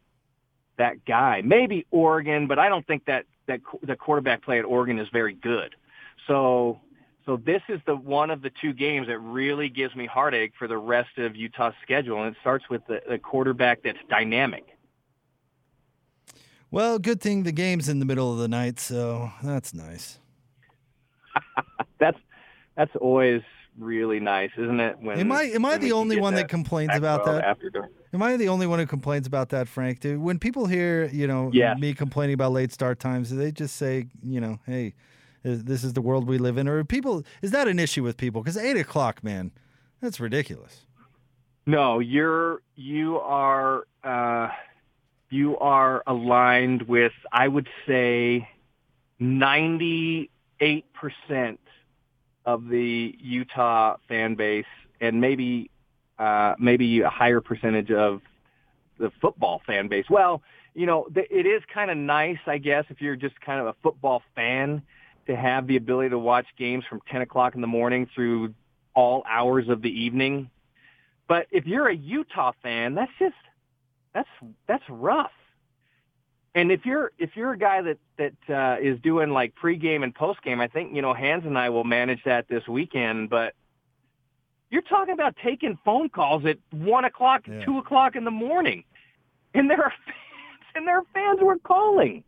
that 0.79 1.05
guy. 1.05 1.43
Maybe 1.45 1.87
Oregon, 1.91 2.47
but 2.47 2.59
I 2.59 2.69
don't 2.69 2.87
think 2.87 3.05
that 3.07 3.27
that 3.47 3.61
the 3.83 3.97
quarterback 3.97 4.43
play 4.43 4.59
at 4.59 4.65
Oregon 4.65 4.99
is 4.99 5.09
very 5.13 5.35
good. 5.35 5.75
So 6.27 6.81
so 7.29 7.37
this 7.37 7.61
is 7.69 7.79
the 7.85 7.95
one 7.95 8.31
of 8.31 8.41
the 8.41 8.49
two 8.49 8.73
games 8.73 9.07
that 9.09 9.19
really 9.19 9.69
gives 9.69 9.95
me 9.95 10.07
heartache 10.07 10.55
for 10.59 10.67
the 10.67 10.79
rest 10.79 11.19
of 11.19 11.37
Utah's 11.37 11.75
schedule, 11.83 12.23
and 12.23 12.35
it 12.35 12.41
starts 12.41 12.71
with 12.71 12.81
the, 12.87 13.03
the 13.07 13.19
quarterback 13.19 13.83
that's 13.83 13.99
dynamic. 14.09 14.65
Well, 16.71 16.99
good 16.99 17.21
thing 17.21 17.43
the 17.43 17.53
game's 17.53 17.87
in 17.87 17.99
the 17.99 18.07
middle 18.07 18.33
of 18.33 18.39
the 18.39 18.49
night, 18.49 18.81
so 18.81 19.31
that's 19.43 19.75
nice. 19.75 20.19
that's 21.99 22.17
that's 22.79 22.97
always 22.97 23.43
really 23.79 24.21
nice, 24.21 24.51
isn't 24.57 24.81
it? 24.81 24.97
When 24.99 25.19
am 25.19 25.31
I 25.31 25.43
am 25.43 25.67
I 25.67 25.77
the 25.77 25.93
only 25.93 26.19
one 26.19 26.33
that, 26.33 26.45
that 26.45 26.49
complains 26.49 26.97
about 26.97 27.27
that? 27.27 27.45
After 27.45 27.91
am 28.15 28.23
I 28.23 28.39
the 28.39 28.49
only 28.49 28.67
one 28.67 28.79
who 28.79 28.87
complains 28.87 29.27
about 29.27 29.51
that, 29.51 29.69
Frank? 29.69 30.01
Do 30.01 30.19
when 30.19 30.39
people 30.39 30.65
hear 30.65 31.05
you 31.13 31.27
know 31.27 31.51
yes. 31.53 31.79
me 31.79 31.93
complaining 31.93 32.33
about 32.33 32.53
late 32.53 32.73
start 32.73 33.01
times, 33.01 33.29
do 33.29 33.37
they 33.37 33.53
just 33.53 33.77
say 33.77 34.07
you 34.23 34.41
know, 34.41 34.61
hey? 34.65 34.95
This 35.43 35.85
is 35.85 35.93
the 35.93 36.01
world 36.01 36.27
we 36.27 36.39
live 36.39 36.59
in, 36.59 36.69
or 36.69 36.85
people 36.85 37.25
is 37.43 37.51
that 37.53 37.69
an 37.69 37.79
issue 37.79 38.03
with 38.03 38.17
people? 38.17 38.43
Because 38.43 38.57
eight 38.57 38.77
o'clock, 38.77 39.23
man, 39.23 39.53
that's 40.01 40.21
ridiculous. 40.21 40.87
No, 41.67 41.99
you're 41.99 42.63
you 42.77 43.19
are 43.19 43.87
uh, 44.03 44.49
you 45.31 45.59
are 45.59 46.03
aligned 46.07 46.83
with 46.83 47.13
I 47.33 47.49
would 47.49 47.69
say 47.87 48.49
ninety 49.19 50.31
eight 50.61 50.87
percent 50.93 51.61
of 52.47 52.69
the 52.69 53.15
Utah 53.21 53.97
fan 54.09 54.35
base, 54.35 54.65
and 55.01 55.21
maybe 55.21 55.71
uh, 56.19 56.55
maybe 56.59 57.01
a 57.03 57.11
higher 57.11 57.41
percentage 57.41 57.91
of 57.91 58.23
the 58.99 59.13
football 59.21 59.61
fan 59.67 59.89
base. 59.89 60.07
Well, 60.11 60.43
you 60.75 60.87
know, 60.87 61.09
it 61.15 61.47
is 61.47 61.63
kind 61.73 61.91
of 61.91 61.97
nice, 61.97 62.39
I 62.47 62.59
guess, 62.59 62.85
if 62.89 63.01
you're 63.01 63.17
just 63.17 63.41
kind 63.41 63.61
of 63.61 63.67
a 63.67 63.75
football 63.83 64.23
fan 64.35 64.83
to 65.29 65.37
have 65.37 65.67
the 65.67 65.77
ability 65.77 66.11
to 66.11 66.19
watch 66.19 66.47
games 66.59 66.85
from 66.89 67.01
10 67.11 67.21
o'clock 67.21 67.55
in 67.55 67.61
the 67.61 67.67
morning 67.67 68.09
through 68.15 68.55
all 68.95 69.23
hours 69.29 69.69
of 69.69 69.83
the 69.83 69.91
evening. 69.91 70.51
But 71.29 71.47
if 71.51 71.67
you're 71.67 71.87
a 71.87 71.95
Utah 71.95 72.53
fan, 72.63 72.95
that's 72.95 73.13
just 73.19 73.37
that's 74.15 74.29
that's 74.67 74.83
rough. 74.89 75.31
And 76.55 76.73
if 76.73 76.87
you're 76.87 77.13
if 77.19 77.37
you're 77.37 77.53
a 77.53 77.59
guy 77.59 77.83
that 77.83 77.99
that 78.17 78.35
uh, 78.49 78.81
is 78.81 78.99
doing 79.01 79.31
like 79.31 79.55
pregame 79.55 80.03
and 80.03 80.15
postgame, 80.15 80.61
I 80.61 80.67
think 80.67 80.97
you 80.97 81.03
know 81.03 81.13
Hans 81.13 81.45
and 81.45 81.59
I 81.59 81.69
will 81.69 81.85
manage 81.85 82.25
that 82.25 82.49
this 82.49 82.67
weekend. 82.67 83.29
But 83.29 83.55
you're 84.71 84.83
talking 84.83 85.13
about 85.13 85.37
taking 85.45 85.79
phone 85.85 86.09
calls 86.09 86.47
at 86.47 86.59
one 86.71 87.05
o'clock, 87.05 87.43
yeah. 87.47 87.65
two 87.65 87.79
o'clock 87.79 88.17
in 88.17 88.25
the 88.25 88.31
morning, 88.31 88.85
and 89.53 89.71
there 89.71 89.83
are 89.83 89.93
fans, 90.07 90.65
and 90.75 90.89
there 90.89 90.97
are 90.97 91.07
fans 91.13 91.39
who 91.39 91.49
are 91.51 91.59
calling. 91.59 92.25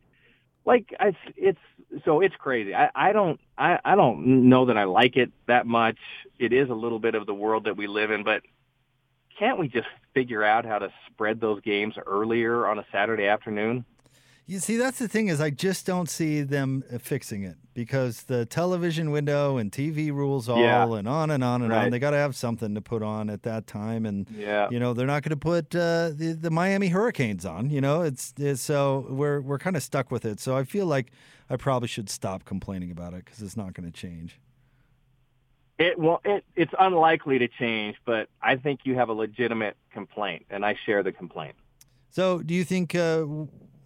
Like 0.64 0.94
it's 1.00 1.18
it's 1.36 2.04
so 2.04 2.20
it's 2.20 2.34
crazy. 2.36 2.74
I, 2.74 2.90
I 2.94 3.12
don't 3.12 3.40
I, 3.56 3.78
I 3.84 3.96
don't 3.96 4.48
know 4.48 4.66
that 4.66 4.76
I 4.76 4.84
like 4.84 5.16
it 5.16 5.30
that 5.46 5.66
much. 5.66 5.98
It 6.38 6.52
is 6.52 6.70
a 6.70 6.74
little 6.74 6.98
bit 6.98 7.14
of 7.14 7.26
the 7.26 7.34
world 7.34 7.64
that 7.64 7.76
we 7.76 7.86
live 7.86 8.10
in, 8.10 8.24
but 8.24 8.42
can't 9.38 9.58
we 9.58 9.68
just 9.68 9.88
figure 10.14 10.44
out 10.44 10.66
how 10.66 10.78
to 10.78 10.92
spread 11.10 11.40
those 11.40 11.60
games 11.62 11.94
earlier 12.06 12.66
on 12.66 12.78
a 12.78 12.84
Saturday 12.92 13.26
afternoon? 13.26 13.84
You 14.50 14.58
see, 14.58 14.78
that's 14.78 14.98
the 14.98 15.06
thing 15.06 15.28
is 15.28 15.40
I 15.40 15.50
just 15.50 15.86
don't 15.86 16.10
see 16.10 16.42
them 16.42 16.82
uh, 16.92 16.98
fixing 16.98 17.44
it 17.44 17.54
because 17.72 18.24
the 18.24 18.44
television 18.44 19.12
window 19.12 19.58
and 19.58 19.70
TV 19.70 20.12
rules 20.12 20.48
all 20.48 20.58
yeah. 20.58 20.92
and 20.92 21.06
on 21.06 21.30
and 21.30 21.44
on 21.44 21.62
and 21.62 21.70
right. 21.70 21.84
on. 21.84 21.90
They 21.92 22.00
got 22.00 22.10
to 22.10 22.16
have 22.16 22.34
something 22.34 22.74
to 22.74 22.80
put 22.80 23.00
on 23.00 23.30
at 23.30 23.44
that 23.44 23.68
time, 23.68 24.04
and 24.04 24.28
yeah. 24.28 24.68
you 24.68 24.80
know 24.80 24.92
they're 24.92 25.06
not 25.06 25.22
going 25.22 25.30
to 25.30 25.36
put 25.36 25.72
uh, 25.76 26.10
the 26.12 26.36
the 26.36 26.50
Miami 26.50 26.88
Hurricanes 26.88 27.46
on. 27.46 27.70
You 27.70 27.80
know, 27.80 28.02
it's, 28.02 28.34
it's 28.38 28.60
so 28.60 29.06
we're 29.08 29.40
we're 29.40 29.60
kind 29.60 29.76
of 29.76 29.84
stuck 29.84 30.10
with 30.10 30.24
it. 30.24 30.40
So 30.40 30.56
I 30.56 30.64
feel 30.64 30.86
like 30.86 31.12
I 31.48 31.54
probably 31.54 31.86
should 31.86 32.10
stop 32.10 32.44
complaining 32.44 32.90
about 32.90 33.14
it 33.14 33.24
because 33.26 33.42
it's 33.42 33.56
not 33.56 33.72
going 33.74 33.88
to 33.88 33.96
change. 33.96 34.40
It 35.78 35.96
well, 35.96 36.22
it, 36.24 36.44
it's 36.56 36.74
unlikely 36.76 37.38
to 37.38 37.46
change, 37.46 37.98
but 38.04 38.28
I 38.42 38.56
think 38.56 38.80
you 38.82 38.96
have 38.96 39.10
a 39.10 39.14
legitimate 39.14 39.76
complaint, 39.92 40.46
and 40.50 40.66
I 40.66 40.74
share 40.86 41.04
the 41.04 41.12
complaint. 41.12 41.54
So, 42.08 42.42
do 42.42 42.52
you 42.52 42.64
think? 42.64 42.96
Uh, 42.96 43.26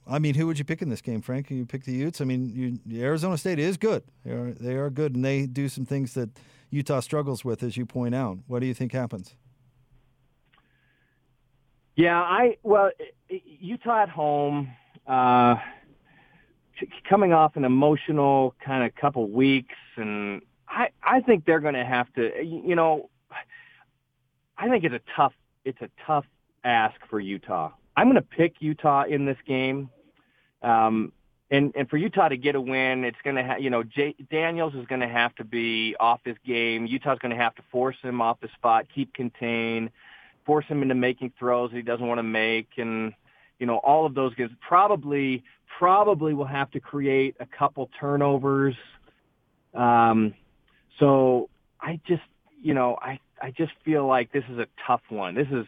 I 0.06 0.18
mean, 0.18 0.34
who 0.34 0.46
would 0.46 0.58
you 0.58 0.64
pick 0.64 0.82
in 0.82 0.90
this 0.90 1.00
game, 1.00 1.22
Frank? 1.22 1.46
Can 1.46 1.56
you 1.56 1.64
pick 1.66 1.84
the 1.84 1.92
Utes? 1.92 2.20
I 2.20 2.24
mean, 2.24 2.80
you, 2.86 3.00
Arizona 3.00 3.38
State 3.38 3.58
is 3.58 3.76
good. 3.76 4.02
They 4.24 4.32
are, 4.32 4.52
they 4.52 4.74
are 4.74 4.90
good, 4.90 5.14
and 5.14 5.24
they 5.24 5.46
do 5.46 5.68
some 5.68 5.86
things 5.86 6.14
that 6.14 6.30
Utah 6.70 7.00
struggles 7.00 7.44
with, 7.44 7.62
as 7.62 7.76
you 7.76 7.86
point 7.86 8.14
out. 8.14 8.38
What 8.46 8.60
do 8.60 8.66
you 8.66 8.74
think 8.74 8.92
happens? 8.92 9.34
Yeah, 11.96 12.20
I 12.20 12.56
well, 12.64 12.90
Utah 13.28 14.02
at 14.02 14.08
home, 14.08 14.72
uh, 15.06 15.56
coming 17.08 17.32
off 17.32 17.54
an 17.56 17.64
emotional 17.64 18.54
kind 18.64 18.84
of 18.84 18.94
couple 18.96 19.30
weeks, 19.30 19.76
and 19.96 20.42
I 20.68 20.88
I 21.02 21.20
think 21.20 21.44
they're 21.44 21.60
going 21.60 21.74
to 21.74 21.84
have 21.84 22.12
to, 22.14 22.44
you 22.44 22.74
know, 22.74 23.10
I 24.58 24.68
think 24.68 24.82
it's 24.82 24.94
a 24.94 25.00
tough 25.16 25.34
it's 25.64 25.80
a 25.80 25.88
tough 26.04 26.24
ask 26.64 26.96
for 27.08 27.20
Utah. 27.20 27.70
I'm 27.96 28.06
going 28.06 28.16
to 28.16 28.22
pick 28.22 28.56
Utah 28.60 29.04
in 29.04 29.24
this 29.24 29.36
game. 29.46 29.90
Um, 30.62 31.12
and, 31.50 31.72
and 31.76 31.88
for 31.88 31.96
Utah 31.96 32.28
to 32.28 32.36
get 32.36 32.54
a 32.54 32.60
win, 32.60 33.04
it's 33.04 33.18
going 33.22 33.36
to 33.36 33.42
have, 33.44 33.60
you 33.60 33.70
know, 33.70 33.82
J- 33.82 34.16
Daniels 34.30 34.74
is 34.74 34.86
going 34.86 35.02
to 35.02 35.08
have 35.08 35.34
to 35.36 35.44
be 35.44 35.94
off 36.00 36.20
his 36.24 36.36
game. 36.44 36.86
Utah's 36.86 37.18
going 37.20 37.36
to 37.36 37.40
have 37.40 37.54
to 37.56 37.62
force 37.70 37.96
him 38.02 38.20
off 38.20 38.40
the 38.40 38.48
spot, 38.56 38.86
keep 38.92 39.12
contained, 39.14 39.90
force 40.46 40.64
him 40.66 40.82
into 40.82 40.94
making 40.94 41.32
throws 41.38 41.70
that 41.70 41.76
he 41.76 41.82
doesn't 41.82 42.06
want 42.06 42.18
to 42.18 42.24
make. 42.24 42.70
And, 42.78 43.12
you 43.58 43.66
know, 43.66 43.76
all 43.76 44.06
of 44.06 44.14
those 44.14 44.34
guys 44.34 44.48
probably, 44.66 45.44
probably 45.78 46.34
will 46.34 46.46
have 46.46 46.70
to 46.72 46.80
create 46.80 47.36
a 47.38 47.46
couple 47.46 47.88
turnovers. 48.00 48.74
Um, 49.74 50.34
so 50.98 51.50
I 51.80 52.00
just, 52.06 52.22
you 52.60 52.74
know, 52.74 52.96
I, 53.00 53.20
I 53.40 53.50
just 53.50 53.72
feel 53.84 54.06
like 54.06 54.32
this 54.32 54.44
is 54.50 54.58
a 54.58 54.66
tough 54.86 55.02
one. 55.08 55.34
This 55.34 55.48
is, 55.52 55.66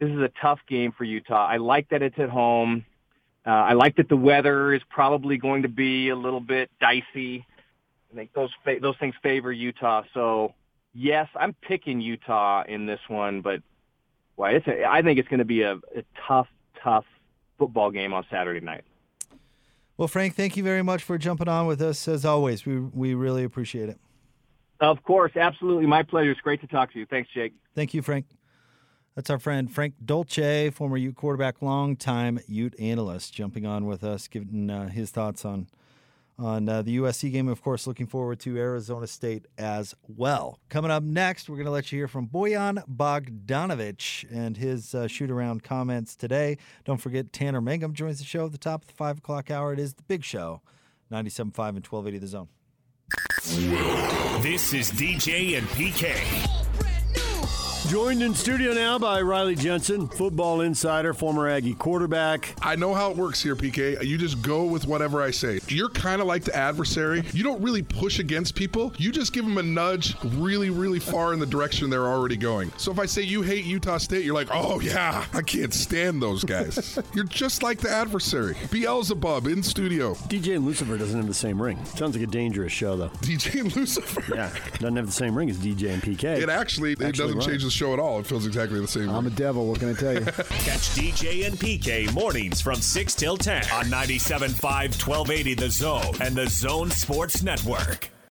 this 0.00 0.10
is 0.10 0.18
a 0.18 0.30
tough 0.40 0.60
game 0.66 0.92
for 0.92 1.04
Utah. 1.04 1.46
I 1.46 1.58
like 1.58 1.90
that 1.90 2.02
it's 2.02 2.18
at 2.18 2.30
home. 2.30 2.84
Uh, 3.46 3.50
I 3.50 3.72
like 3.74 3.96
that 3.96 4.08
the 4.08 4.16
weather 4.16 4.72
is 4.72 4.82
probably 4.88 5.36
going 5.36 5.62
to 5.62 5.68
be 5.68 6.08
a 6.08 6.16
little 6.16 6.40
bit 6.40 6.70
dicey. 6.80 7.46
I 8.10 8.16
think 8.16 8.32
those 8.32 8.50
fa- 8.64 8.78
those 8.80 8.96
things 8.98 9.14
favor 9.22 9.52
Utah. 9.52 10.02
So 10.12 10.54
yes, 10.94 11.28
I'm 11.36 11.54
picking 11.62 12.00
Utah 12.00 12.64
in 12.66 12.86
this 12.86 13.00
one, 13.08 13.40
but 13.42 13.62
why? 14.36 14.52
It's 14.52 14.66
a, 14.66 14.84
I 14.84 15.02
think 15.02 15.18
it's 15.18 15.28
going 15.28 15.38
to 15.38 15.44
be 15.44 15.62
a, 15.62 15.74
a 15.74 16.04
tough, 16.26 16.48
tough 16.82 17.04
football 17.58 17.90
game 17.90 18.12
on 18.12 18.24
Saturday 18.30 18.64
night. 18.64 18.84
Well, 19.96 20.08
Frank, 20.08 20.34
thank 20.34 20.56
you 20.56 20.64
very 20.64 20.82
much 20.82 21.02
for 21.02 21.18
jumping 21.18 21.48
on 21.48 21.66
with 21.66 21.82
us. 21.82 22.08
As 22.08 22.24
always, 22.24 22.64
we 22.64 22.80
we 22.80 23.14
really 23.14 23.44
appreciate 23.44 23.90
it. 23.90 23.98
Of 24.80 25.02
course, 25.02 25.32
absolutely, 25.36 25.86
my 25.86 26.02
pleasure. 26.02 26.30
It's 26.30 26.40
great 26.40 26.62
to 26.62 26.66
talk 26.66 26.90
to 26.94 26.98
you. 26.98 27.04
Thanks, 27.04 27.28
Jake. 27.34 27.52
Thank 27.74 27.92
you, 27.92 28.00
Frank. 28.00 28.24
That's 29.14 29.28
our 29.28 29.38
friend 29.38 29.70
Frank 29.70 29.94
Dolce, 30.04 30.70
former 30.70 30.96
Ute 30.96 31.16
quarterback, 31.16 31.60
longtime 31.60 32.40
Ute 32.46 32.78
analyst, 32.78 33.34
jumping 33.34 33.66
on 33.66 33.86
with 33.86 34.04
us, 34.04 34.28
giving 34.28 34.70
uh, 34.70 34.88
his 34.88 35.10
thoughts 35.10 35.44
on 35.44 35.66
on 36.38 36.68
uh, 36.68 36.80
the 36.80 36.96
USC 36.96 37.30
game. 37.30 37.48
Of 37.48 37.62
course, 37.62 37.86
looking 37.86 38.06
forward 38.06 38.40
to 38.40 38.56
Arizona 38.56 39.06
State 39.06 39.46
as 39.58 39.94
well. 40.08 40.58
Coming 40.70 40.90
up 40.90 41.02
next, 41.02 41.48
we're 41.50 41.56
going 41.56 41.66
to 41.66 41.72
let 41.72 41.92
you 41.92 41.98
hear 41.98 42.08
from 42.08 42.28
Bojan 42.28 42.82
Bogdanovic 42.88 44.24
and 44.32 44.56
his 44.56 44.94
uh, 44.94 45.06
shoot 45.06 45.30
around 45.30 45.62
comments 45.62 46.16
today. 46.16 46.56
Don't 46.84 46.98
forget, 46.98 47.32
Tanner 47.32 47.60
Mangum 47.60 47.92
joins 47.92 48.18
the 48.18 48.24
show 48.24 48.46
at 48.46 48.52
the 48.52 48.58
top 48.58 48.82
of 48.82 48.88
the 48.88 48.94
5 48.94 49.18
o'clock 49.18 49.50
hour. 49.50 49.72
It 49.72 49.78
is 49.78 49.94
the 49.94 50.02
big 50.04 50.24
show, 50.24 50.62
97.5 51.12 51.68
and 51.68 51.86
1280 51.86 52.18
The 52.18 52.26
Zone. 52.26 52.48
This 54.42 54.72
is 54.72 54.90
DJ 54.92 55.58
and 55.58 55.66
PK. 55.68 56.59
Joined 57.90 58.22
in 58.22 58.36
studio 58.36 58.72
now 58.72 59.00
by 59.00 59.20
Riley 59.20 59.56
Jensen, 59.56 60.06
football 60.06 60.60
insider, 60.60 61.12
former 61.12 61.48
Aggie 61.48 61.74
quarterback. 61.74 62.54
I 62.62 62.76
know 62.76 62.94
how 62.94 63.10
it 63.10 63.16
works 63.16 63.42
here, 63.42 63.56
PK. 63.56 64.00
You 64.04 64.16
just 64.16 64.40
go 64.42 64.62
with 64.62 64.86
whatever 64.86 65.20
I 65.20 65.32
say. 65.32 65.58
You're 65.66 65.88
kind 65.88 66.20
of 66.20 66.28
like 66.28 66.44
the 66.44 66.54
adversary. 66.54 67.24
You 67.32 67.42
don't 67.42 67.60
really 67.60 67.82
push 67.82 68.20
against 68.20 68.54
people. 68.54 68.92
You 68.96 69.10
just 69.10 69.32
give 69.32 69.44
them 69.44 69.58
a 69.58 69.64
nudge 69.64 70.14
really, 70.36 70.70
really 70.70 71.00
far 71.00 71.32
in 71.32 71.40
the 71.40 71.46
direction 71.46 71.90
they're 71.90 72.06
already 72.06 72.36
going. 72.36 72.70
So 72.76 72.92
if 72.92 73.00
I 73.00 73.06
say 73.06 73.22
you 73.22 73.42
hate 73.42 73.64
Utah 73.64 73.98
State, 73.98 74.24
you're 74.24 74.36
like, 74.36 74.50
oh 74.52 74.78
yeah, 74.78 75.24
I 75.34 75.42
can't 75.42 75.74
stand 75.74 76.22
those 76.22 76.44
guys. 76.44 76.96
you're 77.12 77.24
just 77.24 77.64
like 77.64 77.80
the 77.80 77.90
adversary. 77.90 78.56
Beelzebub 78.70 79.48
in 79.48 79.64
studio. 79.64 80.14
DJ 80.28 80.54
and 80.54 80.64
Lucifer 80.64 80.96
doesn't 80.96 81.16
have 81.16 81.26
the 81.26 81.34
same 81.34 81.60
ring. 81.60 81.84
Sounds 81.86 82.16
like 82.16 82.22
a 82.22 82.30
dangerous 82.30 82.72
show 82.72 82.96
though. 82.96 83.08
DJ 83.18 83.62
and 83.62 83.74
Lucifer. 83.74 84.32
Yeah, 84.32 84.54
doesn't 84.74 84.94
have 84.94 85.06
the 85.06 85.12
same 85.12 85.34
ring 85.34 85.50
as 85.50 85.58
DJ 85.58 85.92
and 85.92 86.00
PK. 86.00 86.40
It 86.40 86.48
actually, 86.48 86.92
actually 86.92 87.06
it 87.08 87.16
doesn't 87.16 87.38
right. 87.38 87.48
change 87.48 87.64
the 87.64 87.79
show 87.80 87.94
at 87.94 87.98
all. 87.98 88.20
It 88.20 88.26
feels 88.26 88.46
exactly 88.46 88.78
the 88.78 88.86
same. 88.86 89.08
I'm 89.08 89.26
a 89.26 89.30
devil. 89.30 89.66
What 89.66 89.80
can 89.80 89.88
I 89.88 89.94
tell 89.94 90.12
you? 90.12 90.20
Catch 90.24 90.90
DJ 90.90 91.46
and 91.46 91.58
PK 91.58 92.12
mornings 92.12 92.60
from 92.60 92.74
6 92.76 93.14
till 93.14 93.38
10 93.38 93.70
on 93.72 93.86
97.5, 93.86 94.60
1280 94.62 95.54
The 95.54 95.70
Zone 95.70 96.14
and 96.20 96.36
The 96.36 96.46
Zone 96.46 96.90
Sports 96.90 97.42
Network. 97.42 98.10